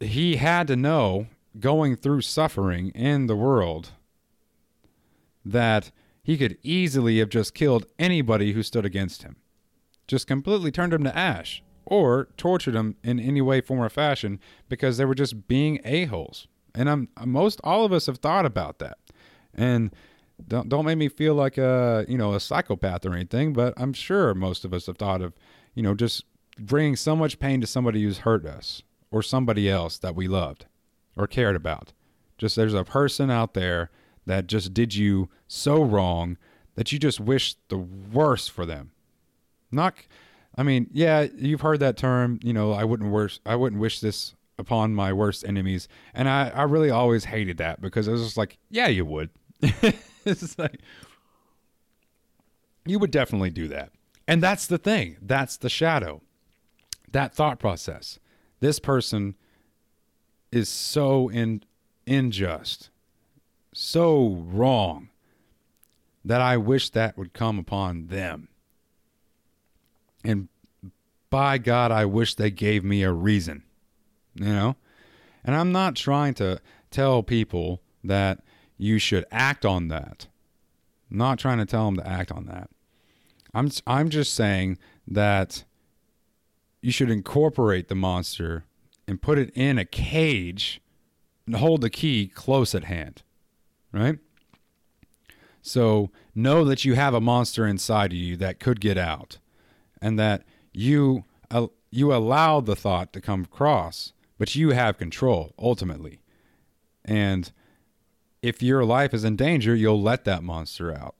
he 0.00 0.36
had 0.36 0.66
to 0.68 0.76
know 0.76 1.26
going 1.58 1.96
through 1.96 2.20
suffering 2.22 2.90
in 2.90 3.26
the 3.26 3.36
world 3.36 3.90
that 5.46 5.90
he 6.22 6.36
could 6.36 6.58
easily 6.62 7.18
have 7.20 7.28
just 7.28 7.54
killed 7.54 7.86
anybody 7.98 8.52
who 8.52 8.62
stood 8.62 8.84
against 8.84 9.22
him. 9.22 9.36
Just 10.08 10.26
completely 10.26 10.70
turned 10.70 10.92
him 10.92 11.04
to 11.04 11.16
ash 11.16 11.62
or 11.84 12.28
tortured 12.36 12.74
him 12.74 12.96
in 13.04 13.20
any 13.20 13.40
way, 13.40 13.60
form, 13.60 13.80
or 13.80 13.88
fashion 13.88 14.40
because 14.68 14.96
they 14.96 15.04
were 15.04 15.14
just 15.14 15.46
being 15.46 15.80
a-holes. 15.84 16.48
And 16.74 16.90
I'm, 16.90 17.08
most 17.24 17.60
all 17.62 17.84
of 17.84 17.92
us 17.92 18.06
have 18.06 18.18
thought 18.18 18.44
about 18.44 18.80
that. 18.80 18.98
And 19.54 19.94
don't 20.48 20.68
don't 20.68 20.84
make 20.84 20.98
me 20.98 21.08
feel 21.08 21.34
like 21.34 21.56
a 21.56 22.04
you 22.08 22.18
know 22.18 22.34
a 22.34 22.40
psychopath 22.40 23.06
or 23.06 23.14
anything, 23.14 23.52
but 23.52 23.72
I'm 23.76 23.92
sure 23.92 24.34
most 24.34 24.64
of 24.64 24.74
us 24.74 24.86
have 24.86 24.98
thought 24.98 25.22
of 25.22 25.32
you 25.74 25.82
know 25.82 25.94
just 25.94 26.24
bringing 26.58 26.96
so 26.96 27.16
much 27.16 27.38
pain 27.38 27.60
to 27.60 27.66
somebody 27.66 28.02
who's 28.02 28.18
hurt 28.18 28.44
us 28.44 28.82
or 29.10 29.22
somebody 29.22 29.70
else 29.70 29.96
that 29.98 30.14
we 30.14 30.28
loved 30.28 30.66
or 31.16 31.26
cared 31.26 31.56
about. 31.56 31.92
Just 32.36 32.56
there's 32.56 32.74
a 32.74 32.84
person 32.84 33.30
out 33.30 33.54
there 33.54 33.90
that 34.26 34.46
just 34.46 34.74
did 34.74 34.94
you 34.94 35.28
so 35.48 35.82
wrong 35.82 36.36
that 36.74 36.92
you 36.92 36.98
just 36.98 37.20
wish 37.20 37.54
the 37.68 37.78
worst 37.78 38.50
for 38.50 38.66
them. 38.66 38.90
Not 39.70 39.94
I 40.56 40.62
mean, 40.62 40.88
yeah, 40.92 41.26
you've 41.36 41.60
heard 41.60 41.80
that 41.80 41.96
term, 41.96 42.38
you 42.42 42.52
know, 42.52 42.72
I 42.72 42.84
wouldn't 42.84 43.12
wish 43.12 43.40
I 43.44 43.56
wouldn't 43.56 43.80
wish 43.80 44.00
this 44.00 44.34
upon 44.58 44.94
my 44.94 45.12
worst 45.12 45.44
enemies. 45.46 45.86
And 46.14 46.28
I, 46.28 46.48
I 46.48 46.62
really 46.62 46.90
always 46.90 47.26
hated 47.26 47.58
that 47.58 47.80
because 47.80 48.08
it 48.08 48.12
was 48.12 48.22
just 48.22 48.36
like, 48.36 48.58
yeah, 48.70 48.88
you 48.88 49.04
would. 49.04 49.30
it's 49.60 50.58
like 50.58 50.80
you 52.86 52.98
would 52.98 53.10
definitely 53.10 53.50
do 53.50 53.68
that. 53.68 53.90
And 54.28 54.42
that's 54.42 54.66
the 54.66 54.78
thing. 54.78 55.16
That's 55.20 55.56
the 55.56 55.68
shadow. 55.68 56.22
That 57.12 57.34
thought 57.34 57.58
process. 57.58 58.18
This 58.60 58.78
person 58.78 59.36
is 60.50 60.68
so 60.68 61.28
in, 61.28 61.62
unjust, 62.06 62.90
so 63.78 64.42
wrong 64.46 65.10
that 66.24 66.40
I 66.40 66.56
wish 66.56 66.88
that 66.90 67.18
would 67.18 67.34
come 67.34 67.58
upon 67.58 68.06
them. 68.06 68.48
And 70.24 70.48
by 71.28 71.58
God, 71.58 71.92
I 71.92 72.06
wish 72.06 72.34
they 72.34 72.50
gave 72.50 72.82
me 72.82 73.02
a 73.02 73.12
reason, 73.12 73.64
you 74.34 74.46
know? 74.46 74.76
And 75.44 75.54
I'm 75.54 75.72
not 75.72 75.94
trying 75.94 76.32
to 76.34 76.58
tell 76.90 77.22
people 77.22 77.82
that 78.02 78.42
you 78.78 78.98
should 78.98 79.26
act 79.30 79.66
on 79.66 79.88
that. 79.88 80.26
I'm 81.10 81.18
not 81.18 81.38
trying 81.38 81.58
to 81.58 81.66
tell 81.66 81.84
them 81.84 81.96
to 81.96 82.08
act 82.08 82.32
on 82.32 82.46
that. 82.46 82.70
I'm 83.52 83.70
I'm 83.86 84.08
just 84.08 84.32
saying 84.32 84.78
that 85.06 85.64
you 86.80 86.90
should 86.90 87.10
incorporate 87.10 87.88
the 87.88 87.94
monster 87.94 88.64
and 89.06 89.20
put 89.20 89.36
it 89.36 89.50
in 89.54 89.78
a 89.78 89.84
cage 89.84 90.80
and 91.44 91.56
hold 91.56 91.82
the 91.82 91.90
key 91.90 92.26
close 92.26 92.74
at 92.74 92.84
hand. 92.84 93.22
Right? 93.92 94.18
So 95.62 96.10
know 96.34 96.64
that 96.64 96.84
you 96.84 96.94
have 96.94 97.14
a 97.14 97.20
monster 97.20 97.66
inside 97.66 98.12
of 98.12 98.18
you 98.18 98.36
that 98.36 98.60
could 98.60 98.80
get 98.80 98.96
out 98.96 99.38
and 100.00 100.18
that 100.18 100.44
you 100.72 101.24
uh, 101.50 101.66
you 101.90 102.14
allow 102.14 102.60
the 102.60 102.76
thought 102.76 103.12
to 103.14 103.20
come 103.20 103.42
across, 103.44 104.12
but 104.38 104.54
you 104.54 104.70
have 104.70 104.98
control 104.98 105.54
ultimately. 105.58 106.20
And 107.04 107.50
if 108.42 108.62
your 108.62 108.84
life 108.84 109.14
is 109.14 109.24
in 109.24 109.34
danger, 109.36 109.74
you'll 109.74 110.02
let 110.02 110.24
that 110.24 110.42
monster 110.42 110.94
out. 110.94 111.14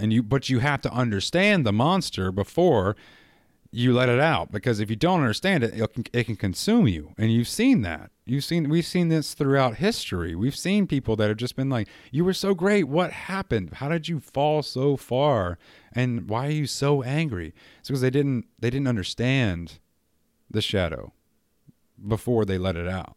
And 0.00 0.12
you 0.12 0.22
but 0.22 0.48
you 0.48 0.58
have 0.58 0.80
to 0.82 0.92
understand 0.92 1.64
the 1.64 1.72
monster 1.72 2.32
before 2.32 2.96
you 3.72 3.92
let 3.92 4.08
it 4.08 4.20
out 4.20 4.52
because 4.52 4.80
if 4.80 4.90
you 4.90 4.96
don't 4.96 5.20
understand 5.20 5.64
it, 5.64 5.74
it 5.74 5.94
can, 5.94 6.04
it 6.12 6.24
can 6.24 6.36
consume 6.36 6.86
you. 6.86 7.12
And 7.16 7.32
you've 7.32 7.48
seen 7.48 7.82
that. 7.82 8.10
You've 8.26 8.44
seen 8.44 8.68
we've 8.68 8.86
seen 8.86 9.08
this 9.08 9.34
throughout 9.34 9.76
history. 9.76 10.34
We've 10.34 10.56
seen 10.56 10.86
people 10.86 11.16
that 11.16 11.28
have 11.28 11.38
just 11.38 11.56
been 11.56 11.70
like, 11.70 11.88
"You 12.10 12.24
were 12.24 12.34
so 12.34 12.54
great. 12.54 12.84
What 12.84 13.10
happened? 13.10 13.74
How 13.74 13.88
did 13.88 14.08
you 14.08 14.20
fall 14.20 14.62
so 14.62 14.96
far? 14.96 15.58
And 15.92 16.28
why 16.28 16.46
are 16.46 16.50
you 16.50 16.66
so 16.66 17.02
angry?" 17.02 17.52
It's 17.80 17.88
because 17.88 18.02
they 18.02 18.10
didn't 18.10 18.46
they 18.58 18.70
didn't 18.70 18.86
understand 18.86 19.80
the 20.50 20.62
shadow 20.62 21.12
before 22.06 22.44
they 22.44 22.58
let 22.58 22.76
it 22.76 22.86
out 22.86 23.16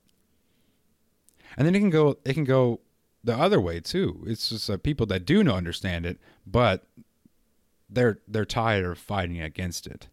and 1.58 1.66
then 1.66 1.76
it 1.76 1.80
can 1.80 1.90
go 1.90 2.18
it 2.26 2.34
can 2.34 2.44
go 2.44 2.82
the 3.24 3.36
other 3.36 3.60
way 3.60 3.80
too. 3.80 4.24
It's 4.28 4.50
just 4.50 4.70
uh, 4.70 4.78
people 4.78 5.08
that 5.08 5.26
do 5.26 5.44
not 5.44 5.56
understand 5.56 6.06
it, 6.06 6.20
but 6.46 6.86
they're 7.90 8.20
they're 8.28 8.46
tired 8.46 8.86
of 8.86 8.98
fighting 8.98 9.42
against 9.42 9.88
it, 9.88 10.10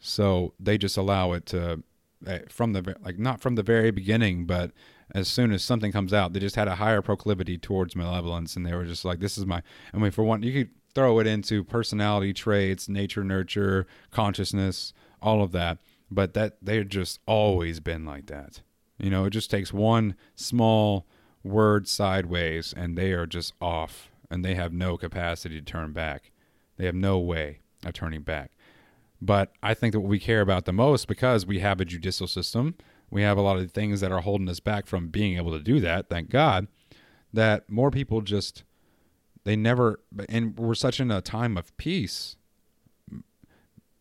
so 0.00 0.54
they 0.58 0.78
just 0.78 0.96
allow 0.96 1.32
it 1.32 1.46
to 1.46 1.82
uh, 2.26 2.38
from 2.48 2.72
the 2.72 2.96
like 3.02 3.18
not 3.18 3.40
from 3.40 3.54
the 3.54 3.62
very 3.62 3.90
beginning, 3.90 4.44
but 4.44 4.72
as 5.14 5.28
soon 5.28 5.52
as 5.52 5.62
something 5.62 5.92
comes 5.92 6.12
out, 6.12 6.32
they 6.32 6.40
just 6.40 6.56
had 6.56 6.68
a 6.68 6.76
higher 6.76 7.00
proclivity 7.00 7.56
towards 7.56 7.96
malevolence, 7.96 8.56
and 8.56 8.66
they 8.66 8.74
were 8.74 8.84
just 8.84 9.04
like, 9.04 9.20
"This 9.20 9.38
is 9.38 9.46
my." 9.46 9.62
I 9.92 9.98
mean, 9.98 10.10
for 10.10 10.24
one, 10.24 10.42
you 10.42 10.52
could 10.52 10.70
throw 10.94 11.18
it 11.20 11.26
into 11.26 11.62
personality 11.62 12.32
traits, 12.32 12.88
nature, 12.88 13.22
nurture, 13.22 13.86
consciousness, 14.10 14.92
all 15.22 15.42
of 15.42 15.52
that, 15.52 15.78
but 16.10 16.34
that 16.34 16.56
they've 16.62 16.88
just 16.88 17.20
always 17.26 17.80
been 17.80 18.04
like 18.04 18.26
that. 18.26 18.62
You 18.98 19.10
know, 19.10 19.24
it 19.24 19.30
just 19.30 19.50
takes 19.50 19.72
one 19.72 20.16
small 20.34 21.06
word 21.44 21.86
sideways 21.86 22.74
and 22.76 22.98
they 22.98 23.12
are 23.12 23.26
just 23.26 23.54
off 23.60 24.10
and 24.30 24.44
they 24.44 24.54
have 24.54 24.72
no 24.72 24.96
capacity 24.96 25.60
to 25.60 25.64
turn 25.64 25.92
back. 25.92 26.32
They 26.76 26.86
have 26.86 26.94
no 26.94 27.18
way 27.18 27.60
of 27.84 27.92
turning 27.92 28.22
back. 28.22 28.50
But 29.20 29.52
I 29.62 29.74
think 29.74 29.92
that 29.92 30.00
what 30.00 30.08
we 30.08 30.20
care 30.20 30.40
about 30.40 30.64
the 30.64 30.72
most 30.72 31.08
because 31.08 31.44
we 31.44 31.58
have 31.58 31.80
a 31.80 31.84
judicial 31.84 32.26
system, 32.26 32.76
we 33.10 33.22
have 33.22 33.36
a 33.36 33.42
lot 33.42 33.58
of 33.58 33.70
things 33.72 34.00
that 34.00 34.12
are 34.12 34.20
holding 34.20 34.48
us 34.48 34.60
back 34.60 34.86
from 34.86 35.08
being 35.08 35.36
able 35.36 35.52
to 35.52 35.62
do 35.62 35.80
that, 35.80 36.08
thank 36.08 36.30
God, 36.30 36.68
that 37.32 37.68
more 37.68 37.90
people 37.90 38.20
just 38.20 38.64
they 39.44 39.56
never 39.56 40.00
and 40.28 40.58
we're 40.58 40.74
such 40.74 41.00
in 41.00 41.10
a 41.10 41.20
time 41.20 41.56
of 41.56 41.74
peace 41.78 42.36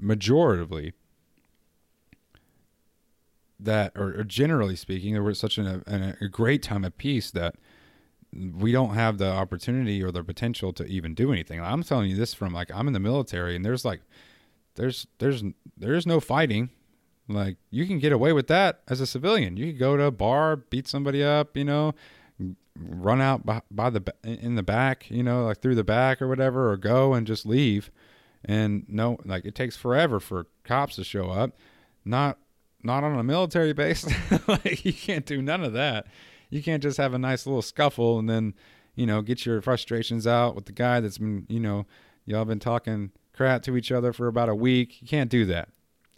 majoritively 0.01 0.93
that 3.59 3.91
or, 3.95 4.19
or 4.19 4.23
generally 4.23 4.75
speaking 4.75 5.21
we're 5.23 5.33
such 5.33 5.57
a, 5.57 6.15
a 6.21 6.27
great 6.27 6.61
time 6.61 6.83
of 6.83 6.97
peace 6.97 7.31
that 7.31 7.55
we 8.33 8.71
don't 8.71 8.93
have 8.93 9.17
the 9.17 9.31
opportunity 9.31 10.03
or 10.03 10.11
the 10.11 10.23
potential 10.23 10.73
to 10.73 10.85
even 10.85 11.13
do 11.13 11.31
anything. 11.31 11.61
I'm 11.61 11.81
telling 11.81 12.09
you 12.09 12.15
this 12.15 12.33
from 12.33 12.53
like 12.53 12.69
i'm 12.73 12.87
in 12.87 12.93
the 12.93 12.99
military 12.99 13.55
and 13.55 13.65
there's 13.65 13.85
like 13.85 14.01
there's 14.77 15.07
there's 15.17 15.43
there's 15.75 16.07
no 16.07 16.19
fighting. 16.19 16.69
Like 17.27 17.57
you 17.69 17.85
can 17.85 17.99
get 17.99 18.13
away 18.13 18.31
with 18.31 18.47
that 18.47 18.81
as 18.87 19.01
a 19.01 19.07
civilian. 19.07 19.57
You 19.57 19.73
could 19.73 19.79
go 19.79 19.97
to 19.97 20.03
a 20.03 20.11
bar 20.11 20.55
beat 20.55 20.87
somebody 20.87 21.21
up 21.21 21.57
you 21.57 21.65
know 21.65 21.93
run 22.79 23.19
out 23.19 23.45
by, 23.45 23.61
by 23.71 23.89
the 23.89 24.13
in 24.23 24.53
the 24.53 24.63
back 24.63 25.09
you 25.09 25.23
know 25.23 25.45
like 25.45 25.59
through 25.61 25.73
the 25.75 25.83
back 25.83 26.21
or 26.21 26.27
whatever 26.27 26.71
or 26.71 26.77
go 26.77 27.13
and 27.13 27.27
just 27.27 27.45
leave. 27.45 27.91
And 28.45 28.85
no 28.87 29.17
like 29.25 29.43
it 29.43 29.55
takes 29.55 29.75
forever 29.75 30.19
for 30.21 30.47
cops 30.63 30.95
to 30.95 31.03
show 31.03 31.29
up. 31.29 31.57
Not 32.05 32.37
not 32.83 33.03
on 33.03 33.19
a 33.19 33.23
military 33.23 33.73
base. 33.73 34.07
Like 34.47 34.85
you 34.85 34.93
can't 34.93 35.25
do 35.25 35.41
none 35.41 35.63
of 35.63 35.73
that. 35.73 36.07
You 36.49 36.63
can't 36.63 36.81
just 36.81 36.97
have 36.97 37.13
a 37.13 37.19
nice 37.19 37.45
little 37.45 37.61
scuffle 37.61 38.19
and 38.19 38.29
then 38.29 38.53
you 38.95 39.05
know 39.05 39.21
get 39.21 39.45
your 39.45 39.61
frustrations 39.61 40.25
out 40.25 40.55
with 40.55 40.65
the 40.65 40.71
guy 40.71 41.01
that's 41.01 41.17
been 41.17 41.45
you 41.49 41.59
know 41.59 41.85
y'all 42.25 42.45
been 42.45 42.59
talking 42.59 43.11
crap 43.37 43.61
to 43.63 43.77
each 43.77 43.91
other 43.91 44.11
for 44.11 44.27
about 44.27 44.49
a 44.49 44.55
week. 44.55 45.01
You 45.01 45.07
can't 45.07 45.29
do 45.29 45.45
that. 45.45 45.69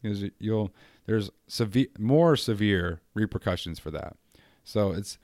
Because 0.01 0.23
you'll 0.39 0.71
there's 1.05 1.29
severe 1.47 1.88
more 1.97 2.36
severe 2.36 3.01
repercussions 3.13 3.77
for 3.79 3.91
that. 3.91 4.15
So 4.63 4.91
it's 4.91 5.17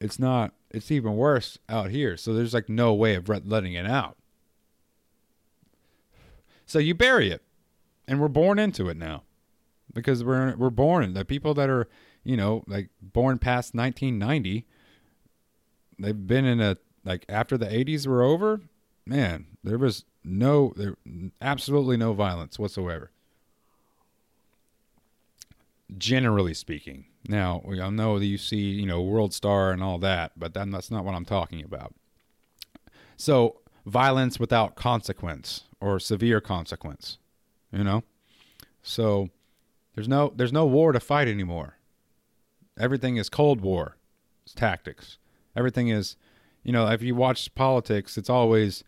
it's 0.00 0.18
not 0.18 0.54
it's 0.70 0.90
even 0.90 1.16
worse 1.16 1.58
out 1.68 1.90
here. 1.90 2.16
So 2.16 2.32
there's 2.32 2.54
like 2.54 2.68
no 2.68 2.94
way 2.94 3.14
of 3.14 3.28
letting 3.28 3.72
it 3.72 3.86
out. 3.86 4.16
So 6.66 6.78
you 6.78 6.94
bury 6.94 7.30
it, 7.30 7.42
and 8.06 8.20
we're 8.20 8.28
born 8.28 8.58
into 8.58 8.88
it 8.88 8.96
now, 8.96 9.22
because 9.92 10.22
we're 10.22 10.54
we're 10.56 10.70
born. 10.70 11.14
The 11.14 11.24
people 11.24 11.54
that 11.54 11.70
are 11.70 11.88
you 12.22 12.36
know 12.36 12.64
like 12.66 12.90
born 13.00 13.38
past 13.38 13.74
1990, 13.74 14.66
they've 15.98 16.26
been 16.26 16.44
in 16.44 16.60
a 16.60 16.76
like 17.04 17.24
after 17.28 17.56
the 17.56 17.66
80s 17.66 18.06
were 18.06 18.22
over. 18.22 18.60
Man, 19.06 19.46
there 19.62 19.78
was 19.78 20.04
no 20.24 20.72
there 20.76 20.96
absolutely 21.40 21.96
no 21.96 22.12
violence 22.12 22.58
whatsoever. 22.58 23.10
Generally 25.96 26.54
speaking, 26.54 27.06
now 27.28 27.62
all 27.64 27.90
know 27.90 28.18
that 28.18 28.26
you 28.26 28.38
see 28.38 28.56
you 28.56 28.86
know 28.86 29.00
World 29.00 29.32
Star 29.32 29.70
and 29.70 29.82
all 29.82 29.98
that, 29.98 30.32
but 30.36 30.54
then 30.54 30.70
that's 30.70 30.90
not 30.90 31.04
what 31.04 31.14
I'm 31.14 31.24
talking 31.24 31.64
about. 31.64 31.94
So 33.16 33.60
violence 33.86 34.40
without 34.40 34.74
consequence 34.74 35.64
or 35.80 36.00
severe 36.00 36.40
consequence. 36.40 37.18
You 37.72 37.84
know? 37.84 38.02
So 38.82 39.30
there's 39.94 40.08
no 40.08 40.32
there's 40.34 40.52
no 40.52 40.66
war 40.66 40.92
to 40.92 41.00
fight 41.00 41.28
anymore. 41.28 41.76
Everything 42.78 43.16
is 43.16 43.28
cold 43.28 43.60
war. 43.60 43.96
It's 44.44 44.54
tactics. 44.54 45.18
Everything 45.56 45.88
is 45.88 46.16
you 46.62 46.72
know, 46.72 46.88
if 46.88 47.00
you 47.00 47.14
watch 47.14 47.54
politics, 47.54 48.18
it's 48.18 48.28
always 48.28 48.82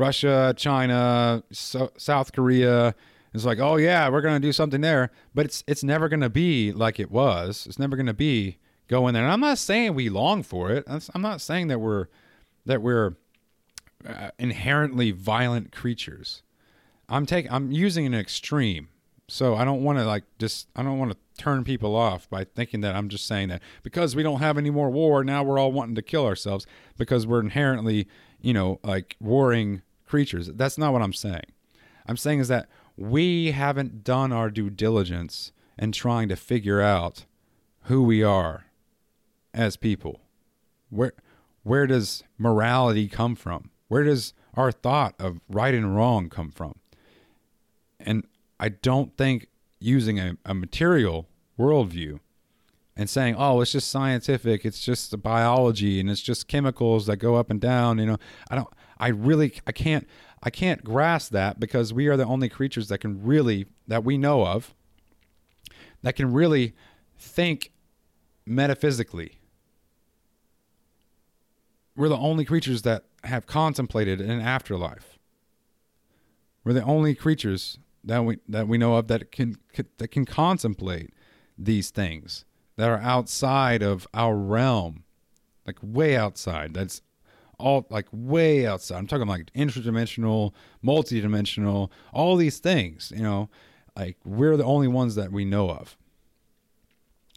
Russia, 0.00 0.54
China, 0.56 1.42
so, 1.52 1.92
South 1.96 2.32
Korea. 2.32 2.94
It's 3.32 3.44
like, 3.44 3.60
"Oh 3.60 3.76
yeah, 3.76 4.08
we're 4.08 4.22
to 4.22 4.40
do 4.40 4.52
something 4.52 4.80
there." 4.80 5.10
But 5.34 5.46
it's 5.46 5.62
it's 5.66 5.84
never 5.84 6.08
to 6.22 6.30
be 6.30 6.72
like 6.72 6.98
it 6.98 7.10
was. 7.10 7.66
It's 7.66 7.78
never 7.78 7.96
to 8.06 8.14
be 8.14 8.58
going 8.88 9.14
there. 9.14 9.22
And 9.22 9.32
I'm 9.32 9.40
not 9.40 9.58
saying 9.58 9.94
we 9.94 10.08
long 10.08 10.42
for 10.42 10.70
it. 10.70 10.84
I'm 10.88 11.22
not 11.22 11.40
saying 11.40 11.68
that 11.68 11.78
we're 11.78 12.06
that 12.66 12.82
we're 12.82 13.14
uh, 14.06 14.30
inherently 14.38 15.12
violent 15.12 15.70
creatures. 15.70 16.42
I'm 17.08 17.26
taking 17.26 17.52
I'm 17.52 17.70
using 17.70 18.06
an 18.06 18.14
extreme. 18.14 18.88
So 19.28 19.54
I 19.54 19.64
don't 19.64 19.84
want 19.84 19.98
to 19.98 20.04
like 20.04 20.24
just 20.38 20.68
I 20.74 20.82
don't 20.82 20.98
want 20.98 21.12
to 21.12 21.18
turn 21.38 21.62
people 21.62 21.94
off 21.94 22.28
by 22.28 22.44
thinking 22.44 22.80
that 22.80 22.96
I'm 22.96 23.08
just 23.08 23.26
saying 23.26 23.48
that 23.48 23.62
because 23.82 24.16
we 24.16 24.22
don't 24.22 24.40
have 24.40 24.58
any 24.58 24.70
more 24.70 24.90
war 24.90 25.22
now 25.24 25.42
we're 25.42 25.58
all 25.58 25.72
wanting 25.72 25.94
to 25.94 26.02
kill 26.02 26.26
ourselves 26.26 26.66
because 26.98 27.26
we're 27.26 27.40
inherently, 27.40 28.08
you 28.40 28.52
know, 28.52 28.80
like 28.82 29.16
warring 29.20 29.82
creatures. 30.10 30.48
That's 30.48 30.76
not 30.76 30.92
what 30.92 31.02
I'm 31.02 31.12
saying. 31.12 31.52
I'm 32.06 32.16
saying 32.16 32.40
is 32.40 32.48
that 32.48 32.68
we 32.96 33.52
haven't 33.52 34.04
done 34.04 34.32
our 34.32 34.50
due 34.50 34.68
diligence 34.68 35.52
in 35.78 35.92
trying 35.92 36.28
to 36.28 36.36
figure 36.36 36.80
out 36.80 37.24
who 37.84 38.02
we 38.02 38.22
are 38.22 38.66
as 39.54 39.76
people. 39.76 40.20
Where 40.90 41.14
where 41.62 41.86
does 41.86 42.24
morality 42.36 43.08
come 43.08 43.36
from? 43.36 43.70
Where 43.88 44.04
does 44.04 44.34
our 44.54 44.72
thought 44.72 45.14
of 45.18 45.40
right 45.48 45.74
and 45.74 45.94
wrong 45.94 46.28
come 46.28 46.50
from? 46.50 46.74
And 47.98 48.26
I 48.58 48.70
don't 48.70 49.16
think 49.16 49.48
using 49.78 50.18
a, 50.18 50.36
a 50.44 50.54
material 50.54 51.28
worldview 51.58 52.20
and 52.96 53.08
saying, 53.08 53.36
"Oh, 53.38 53.60
it's 53.60 53.72
just 53.72 53.90
scientific, 53.90 54.64
it's 54.64 54.84
just 54.84 55.22
biology, 55.22 56.00
and 56.00 56.10
it's 56.10 56.20
just 56.20 56.48
chemicals 56.48 57.06
that 57.06 57.16
go 57.16 57.36
up 57.36 57.50
and 57.50 57.60
down." 57.60 57.98
You 57.98 58.06
know, 58.06 58.18
I 58.50 58.56
don't. 58.56 58.68
I 59.00 59.08
really, 59.08 59.54
I 59.66 59.72
can't, 59.72 60.06
I 60.42 60.50
can't 60.50 60.84
grasp 60.84 61.32
that 61.32 61.58
because 61.58 61.92
we 61.92 62.06
are 62.06 62.16
the 62.16 62.26
only 62.26 62.50
creatures 62.50 62.88
that 62.88 62.98
can 62.98 63.24
really, 63.24 63.66
that 63.88 64.04
we 64.04 64.18
know 64.18 64.46
of, 64.46 64.74
that 66.02 66.16
can 66.16 66.32
really 66.32 66.74
think 67.18 67.72
metaphysically. 68.46 69.38
We're 71.96 72.08
the 72.10 72.16
only 72.16 72.44
creatures 72.44 72.82
that 72.82 73.04
have 73.24 73.46
contemplated 73.46 74.20
an 74.20 74.40
afterlife. 74.40 75.18
We're 76.62 76.74
the 76.74 76.84
only 76.84 77.14
creatures 77.14 77.78
that 78.04 78.24
we 78.24 78.38
that 78.48 78.68
we 78.68 78.78
know 78.78 78.96
of 78.96 79.08
that 79.08 79.32
can, 79.32 79.56
that 79.98 80.08
can 80.08 80.24
contemplate 80.24 81.12
these 81.58 81.90
things 81.90 82.44
that 82.76 82.88
are 82.88 82.98
outside 82.98 83.82
of 83.82 84.06
our 84.14 84.36
realm, 84.36 85.04
like 85.66 85.78
way 85.82 86.16
outside. 86.16 86.72
That's 86.74 87.02
all 87.60 87.86
like 87.90 88.06
way 88.12 88.66
outside. 88.66 88.98
I'm 88.98 89.06
talking 89.06 89.26
like 89.26 89.52
interdimensional, 89.54 90.52
multidimensional, 90.84 91.90
all 92.12 92.36
these 92.36 92.58
things. 92.58 93.12
You 93.14 93.22
know, 93.22 93.48
like 93.96 94.16
we're 94.24 94.56
the 94.56 94.64
only 94.64 94.88
ones 94.88 95.14
that 95.14 95.32
we 95.32 95.44
know 95.44 95.70
of. 95.70 95.96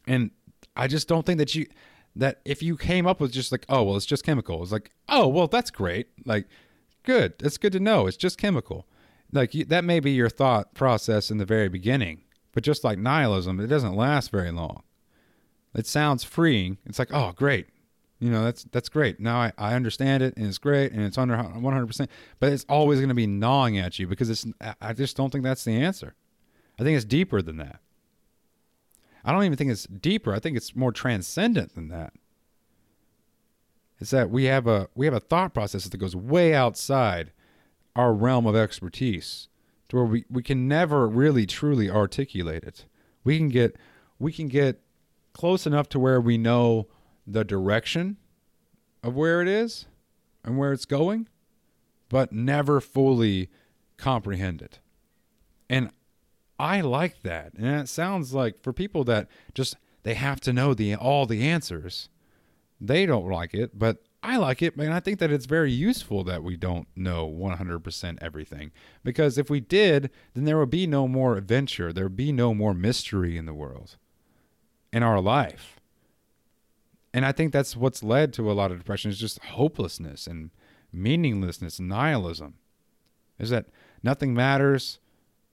And 0.07 0.31
I 0.75 0.87
just 0.87 1.07
don't 1.07 1.25
think 1.25 1.37
that 1.39 1.55
you 1.55 1.67
that 2.15 2.41
if 2.45 2.61
you 2.61 2.77
came 2.77 3.07
up 3.07 3.19
with 3.19 3.31
just 3.31 3.51
like, 3.51 3.65
oh, 3.69 3.83
well, 3.83 3.95
it's 3.95 4.05
just 4.05 4.23
chemical, 4.23 4.61
it's 4.61 4.71
like, 4.71 4.91
oh, 5.09 5.27
well, 5.27 5.47
that's 5.47 5.71
great. 5.71 6.07
Like, 6.25 6.47
good. 7.03 7.33
It's 7.39 7.57
good 7.57 7.73
to 7.73 7.79
know. 7.79 8.07
It's 8.07 8.17
just 8.17 8.37
chemical. 8.37 8.87
Like, 9.31 9.51
that 9.51 9.83
may 9.83 9.99
be 9.99 10.11
your 10.11 10.29
thought 10.29 10.75
process 10.75 11.31
in 11.31 11.37
the 11.37 11.45
very 11.45 11.69
beginning, 11.69 12.21
but 12.51 12.63
just 12.63 12.83
like 12.83 12.99
nihilism, 12.99 13.59
it 13.59 13.67
doesn't 13.67 13.95
last 13.95 14.29
very 14.29 14.51
long. 14.51 14.83
It 15.73 15.87
sounds 15.87 16.23
freeing. 16.23 16.77
It's 16.85 16.99
like, 16.99 17.11
oh, 17.11 17.31
great. 17.35 17.67
You 18.23 18.29
know, 18.29 18.45
that's 18.45 18.63
that's 18.71 18.87
great. 18.87 19.19
Now 19.19 19.35
I, 19.35 19.51
I 19.57 19.73
understand 19.73 20.23
it 20.23 20.37
and 20.37 20.47
it's 20.47 20.57
great 20.57 20.93
and 20.93 21.01
it's 21.01 21.17
under 21.17 21.35
100%, 21.35 22.07
but 22.39 22.53
it's 22.53 22.65
always 22.69 22.99
going 22.99 23.09
to 23.09 23.13
be 23.15 23.27
gnawing 23.27 23.77
at 23.77 23.99
you 23.99 24.07
because 24.07 24.29
it's 24.29 24.45
I 24.79 24.93
just 24.93 25.17
don't 25.17 25.29
think 25.29 25.43
that's 25.43 25.65
the 25.65 25.75
answer. 25.75 26.15
I 26.79 26.83
think 26.83 26.95
it's 26.95 27.03
deeper 27.03 27.41
than 27.41 27.57
that. 27.57 27.81
I 29.25 29.33
don't 29.33 29.43
even 29.43 29.57
think 29.57 29.71
it's 29.71 29.83
deeper. 29.87 30.33
I 30.33 30.39
think 30.39 30.55
it's 30.55 30.73
more 30.73 30.93
transcendent 30.93 31.75
than 31.75 31.89
that. 31.89 32.13
It's 33.99 34.11
that 34.11 34.29
we 34.29 34.45
have 34.45 34.67
a 34.67 34.87
we 34.95 35.05
have 35.05 35.13
a 35.13 35.19
thought 35.19 35.53
process 35.53 35.83
that 35.83 35.97
goes 35.97 36.15
way 36.15 36.53
outside 36.53 37.33
our 37.93 38.13
realm 38.13 38.45
of 38.45 38.55
expertise 38.55 39.49
to 39.89 39.97
where 39.97 40.05
we, 40.05 40.23
we 40.29 40.43
can 40.43 40.69
never 40.69 41.09
really 41.09 41.45
truly 41.45 41.89
articulate 41.89 42.63
it. 42.63 42.85
We 43.25 43.37
can 43.37 43.49
get 43.49 43.75
we 44.17 44.31
can 44.31 44.47
get 44.47 44.79
close 45.33 45.67
enough 45.67 45.89
to 45.89 45.99
where 45.99 46.21
we 46.21 46.37
know 46.37 46.87
the 47.25 47.43
direction 47.43 48.17
of 49.01 49.15
where 49.15 49.41
it 49.41 49.47
is 49.47 49.85
and 50.43 50.57
where 50.57 50.73
it's 50.73 50.85
going, 50.85 51.27
but 52.09 52.31
never 52.31 52.79
fully 52.81 53.49
comprehend 53.97 54.61
it. 54.61 54.79
And 55.69 55.89
I 56.59 56.81
like 56.81 57.21
that. 57.23 57.53
And 57.55 57.81
it 57.81 57.89
sounds 57.89 58.33
like 58.33 58.61
for 58.61 58.73
people 58.73 59.03
that 59.05 59.27
just 59.53 59.75
they 60.03 60.13
have 60.13 60.39
to 60.41 60.53
know 60.53 60.73
the 60.73 60.95
all 60.95 61.25
the 61.25 61.47
answers, 61.47 62.09
they 62.79 63.05
don't 63.05 63.29
like 63.29 63.53
it, 63.53 63.77
but 63.77 64.03
I 64.23 64.37
like 64.37 64.61
it, 64.61 64.77
and 64.77 64.93
I 64.93 65.01
think 65.01 65.19
that 65.19 65.31
it's 65.31 65.45
very 65.45 65.71
useful 65.71 66.23
that 66.23 66.43
we 66.43 66.55
don't 66.55 66.87
know 66.95 67.29
100% 67.29 68.17
everything. 68.21 68.71
Because 69.03 69.37
if 69.37 69.49
we 69.49 69.59
did, 69.59 70.09
then 70.33 70.45
there 70.45 70.57
would 70.57 70.69
be 70.69 70.87
no 70.87 71.09
more 71.09 71.35
adventure. 71.35 71.91
There 71.91 72.05
would 72.05 72.15
be 72.15 72.31
no 72.31 72.53
more 72.53 72.73
mystery 72.73 73.37
in 73.37 73.45
the 73.45 73.53
world, 73.53 73.97
in 74.93 75.03
our 75.03 75.19
life. 75.19 75.81
And 77.13 77.25
I 77.25 77.31
think 77.31 77.53
that's 77.53 77.77
what's 77.77 78.03
led 78.03 78.33
to 78.33 78.51
a 78.51 78.53
lot 78.53 78.71
of 78.71 78.79
depression 78.79 79.11
is 79.11 79.19
just 79.19 79.39
hopelessness 79.39 80.25
and 80.25 80.49
meaninglessness, 80.91 81.79
nihilism. 81.79 82.55
Is 83.37 83.51
that 83.51 83.67
nothing 84.01 84.33
matters? 84.33 84.99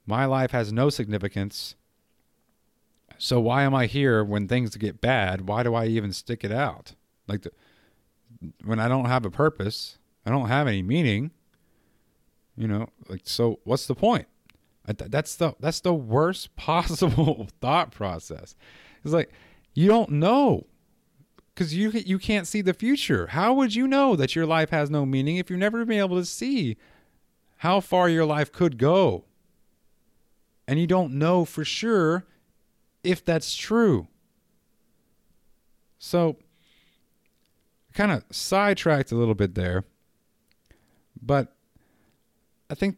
My 0.06 0.24
life 0.24 0.52
has 0.52 0.72
no 0.72 0.88
significance. 0.88 1.74
So 3.18 3.38
why 3.38 3.64
am 3.64 3.74
I 3.74 3.86
here 3.86 4.24
when 4.24 4.48
things 4.48 4.74
get 4.76 5.02
bad? 5.02 5.46
Why 5.46 5.62
do 5.62 5.74
I 5.74 5.86
even 5.86 6.12
stick 6.12 6.44
it 6.44 6.52
out? 6.52 6.94
Like 7.28 7.42
the, 7.42 7.52
when 8.64 8.80
I 8.80 8.88
don't 8.88 9.04
have 9.04 9.26
a 9.26 9.30
purpose, 9.30 9.98
I 10.24 10.30
don't 10.30 10.48
have 10.48 10.66
any 10.66 10.82
meaning. 10.82 11.30
You 12.56 12.68
know, 12.68 12.88
like 13.08 13.22
so 13.24 13.60
what's 13.64 13.86
the 13.86 13.94
point? 13.94 14.26
That's 14.86 15.36
the 15.36 15.54
that's 15.60 15.80
the 15.80 15.94
worst 15.94 16.56
possible 16.56 17.48
thought 17.60 17.90
process. 17.90 18.54
It's 19.04 19.12
like 19.12 19.30
you 19.74 19.88
don't 19.88 20.12
know 20.12 20.66
because 21.60 21.74
you 21.74 21.90
you 21.90 22.18
can't 22.18 22.46
see 22.46 22.62
the 22.62 22.72
future. 22.72 23.26
How 23.26 23.52
would 23.52 23.74
you 23.74 23.86
know 23.86 24.16
that 24.16 24.34
your 24.34 24.46
life 24.46 24.70
has 24.70 24.88
no 24.88 25.04
meaning 25.04 25.36
if 25.36 25.50
you've 25.50 25.58
never 25.58 25.84
been 25.84 25.98
able 25.98 26.16
to 26.16 26.24
see 26.24 26.78
how 27.58 27.80
far 27.80 28.08
your 28.08 28.24
life 28.24 28.50
could 28.50 28.78
go? 28.78 29.26
And 30.66 30.80
you 30.80 30.86
don't 30.86 31.18
know 31.18 31.44
for 31.44 31.62
sure 31.62 32.24
if 33.04 33.22
that's 33.22 33.54
true. 33.54 34.08
So, 35.98 36.38
kind 37.92 38.10
of 38.10 38.24
sidetracked 38.30 39.12
a 39.12 39.16
little 39.16 39.34
bit 39.34 39.54
there, 39.54 39.84
but 41.20 41.54
I 42.70 42.74
think 42.74 42.96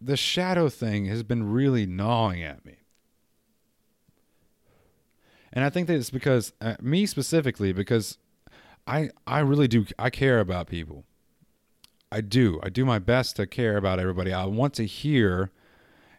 the 0.00 0.16
shadow 0.16 0.70
thing 0.70 1.04
has 1.06 1.22
been 1.22 1.52
really 1.52 1.84
gnawing 1.84 2.42
at 2.42 2.64
me. 2.64 2.78
And 5.58 5.64
I 5.64 5.70
think 5.70 5.88
that 5.88 5.96
it's 5.96 6.10
because 6.10 6.52
uh, 6.60 6.76
me 6.80 7.04
specifically 7.04 7.72
because 7.72 8.16
I 8.86 9.10
I 9.26 9.40
really 9.40 9.66
do 9.66 9.86
I 9.98 10.08
care 10.08 10.38
about 10.38 10.68
people. 10.68 11.04
I 12.12 12.20
do. 12.20 12.60
I 12.62 12.68
do 12.68 12.84
my 12.84 13.00
best 13.00 13.34
to 13.36 13.46
care 13.48 13.76
about 13.76 13.98
everybody. 13.98 14.32
I 14.32 14.44
want 14.44 14.72
to 14.74 14.86
hear 14.86 15.50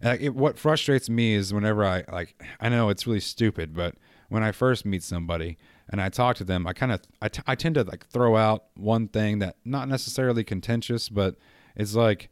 like 0.03 0.19
it, 0.19 0.35
what 0.35 0.59
frustrates 0.59 1.09
me 1.09 1.35
is 1.35 1.53
whenever 1.53 1.85
I 1.85 2.03
like 2.11 2.43
I 2.59 2.67
know 2.67 2.89
it's 2.89 3.07
really 3.07 3.21
stupid, 3.21 3.73
but 3.73 3.95
when 4.27 4.43
I 4.43 4.51
first 4.51 4.85
meet 4.85 5.03
somebody 5.03 5.57
and 5.87 6.01
I 6.01 6.09
talk 6.09 6.35
to 6.35 6.43
them, 6.43 6.67
I 6.67 6.73
kind 6.73 6.91
of 6.91 6.99
I, 7.21 7.29
t- 7.29 7.41
I 7.47 7.55
tend 7.55 7.75
to 7.75 7.85
like 7.85 8.07
throw 8.07 8.35
out 8.35 8.65
one 8.75 9.07
thing 9.07 9.39
that 9.39 9.55
not 9.63 9.87
necessarily 9.87 10.43
contentious, 10.43 11.07
but 11.07 11.37
it's 11.77 11.95
like 11.95 12.29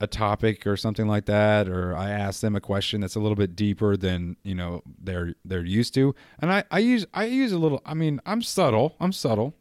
a 0.00 0.06
topic 0.06 0.66
or 0.66 0.76
something 0.76 1.08
like 1.08 1.26
that, 1.26 1.68
or 1.68 1.96
I 1.96 2.10
ask 2.10 2.40
them 2.40 2.54
a 2.54 2.60
question 2.60 3.00
that's 3.00 3.16
a 3.16 3.20
little 3.20 3.36
bit 3.36 3.56
deeper 3.56 3.96
than 3.96 4.36
you 4.44 4.54
know 4.54 4.82
they're 5.02 5.34
they're 5.44 5.64
used 5.64 5.94
to, 5.94 6.14
and 6.38 6.52
I, 6.52 6.64
I 6.70 6.78
use 6.78 7.06
I 7.12 7.24
use 7.24 7.52
a 7.52 7.58
little. 7.58 7.82
I 7.84 7.94
mean, 7.94 8.20
I'm 8.24 8.42
subtle. 8.42 8.96
I'm 9.00 9.12
subtle. 9.12 9.54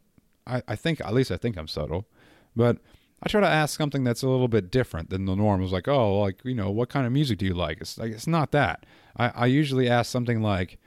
I, 0.45 0.61
I 0.67 0.75
think 0.75 1.01
at 1.01 1.13
least 1.13 1.31
I 1.31 1.37
think 1.37 1.57
I'm 1.57 1.67
subtle, 1.67 2.07
but 2.55 2.77
I 3.21 3.29
try 3.29 3.41
to 3.41 3.47
ask 3.47 3.77
something 3.77 4.03
that's 4.03 4.21
a 4.21 4.29
little 4.29 4.47
bit 4.47 4.69
different 4.69 5.09
than 5.09 5.25
the 5.25 5.35
norm. 5.35 5.63
It's 5.63 5.71
like, 5.71 5.87
oh, 5.87 6.19
like 6.19 6.41
you 6.45 6.55
know, 6.55 6.69
what 6.69 6.89
kind 6.89 7.07
of 7.07 7.11
music 7.11 7.39
do 7.39 7.45
you 7.45 7.55
like? 7.55 7.81
It's 7.81 7.97
like 7.97 8.11
it's 8.11 8.27
not 8.27 8.51
that. 8.51 8.85
I, 9.17 9.29
I 9.29 9.45
usually 9.47 9.89
ask 9.89 10.11
something 10.11 10.41
like, 10.41 10.77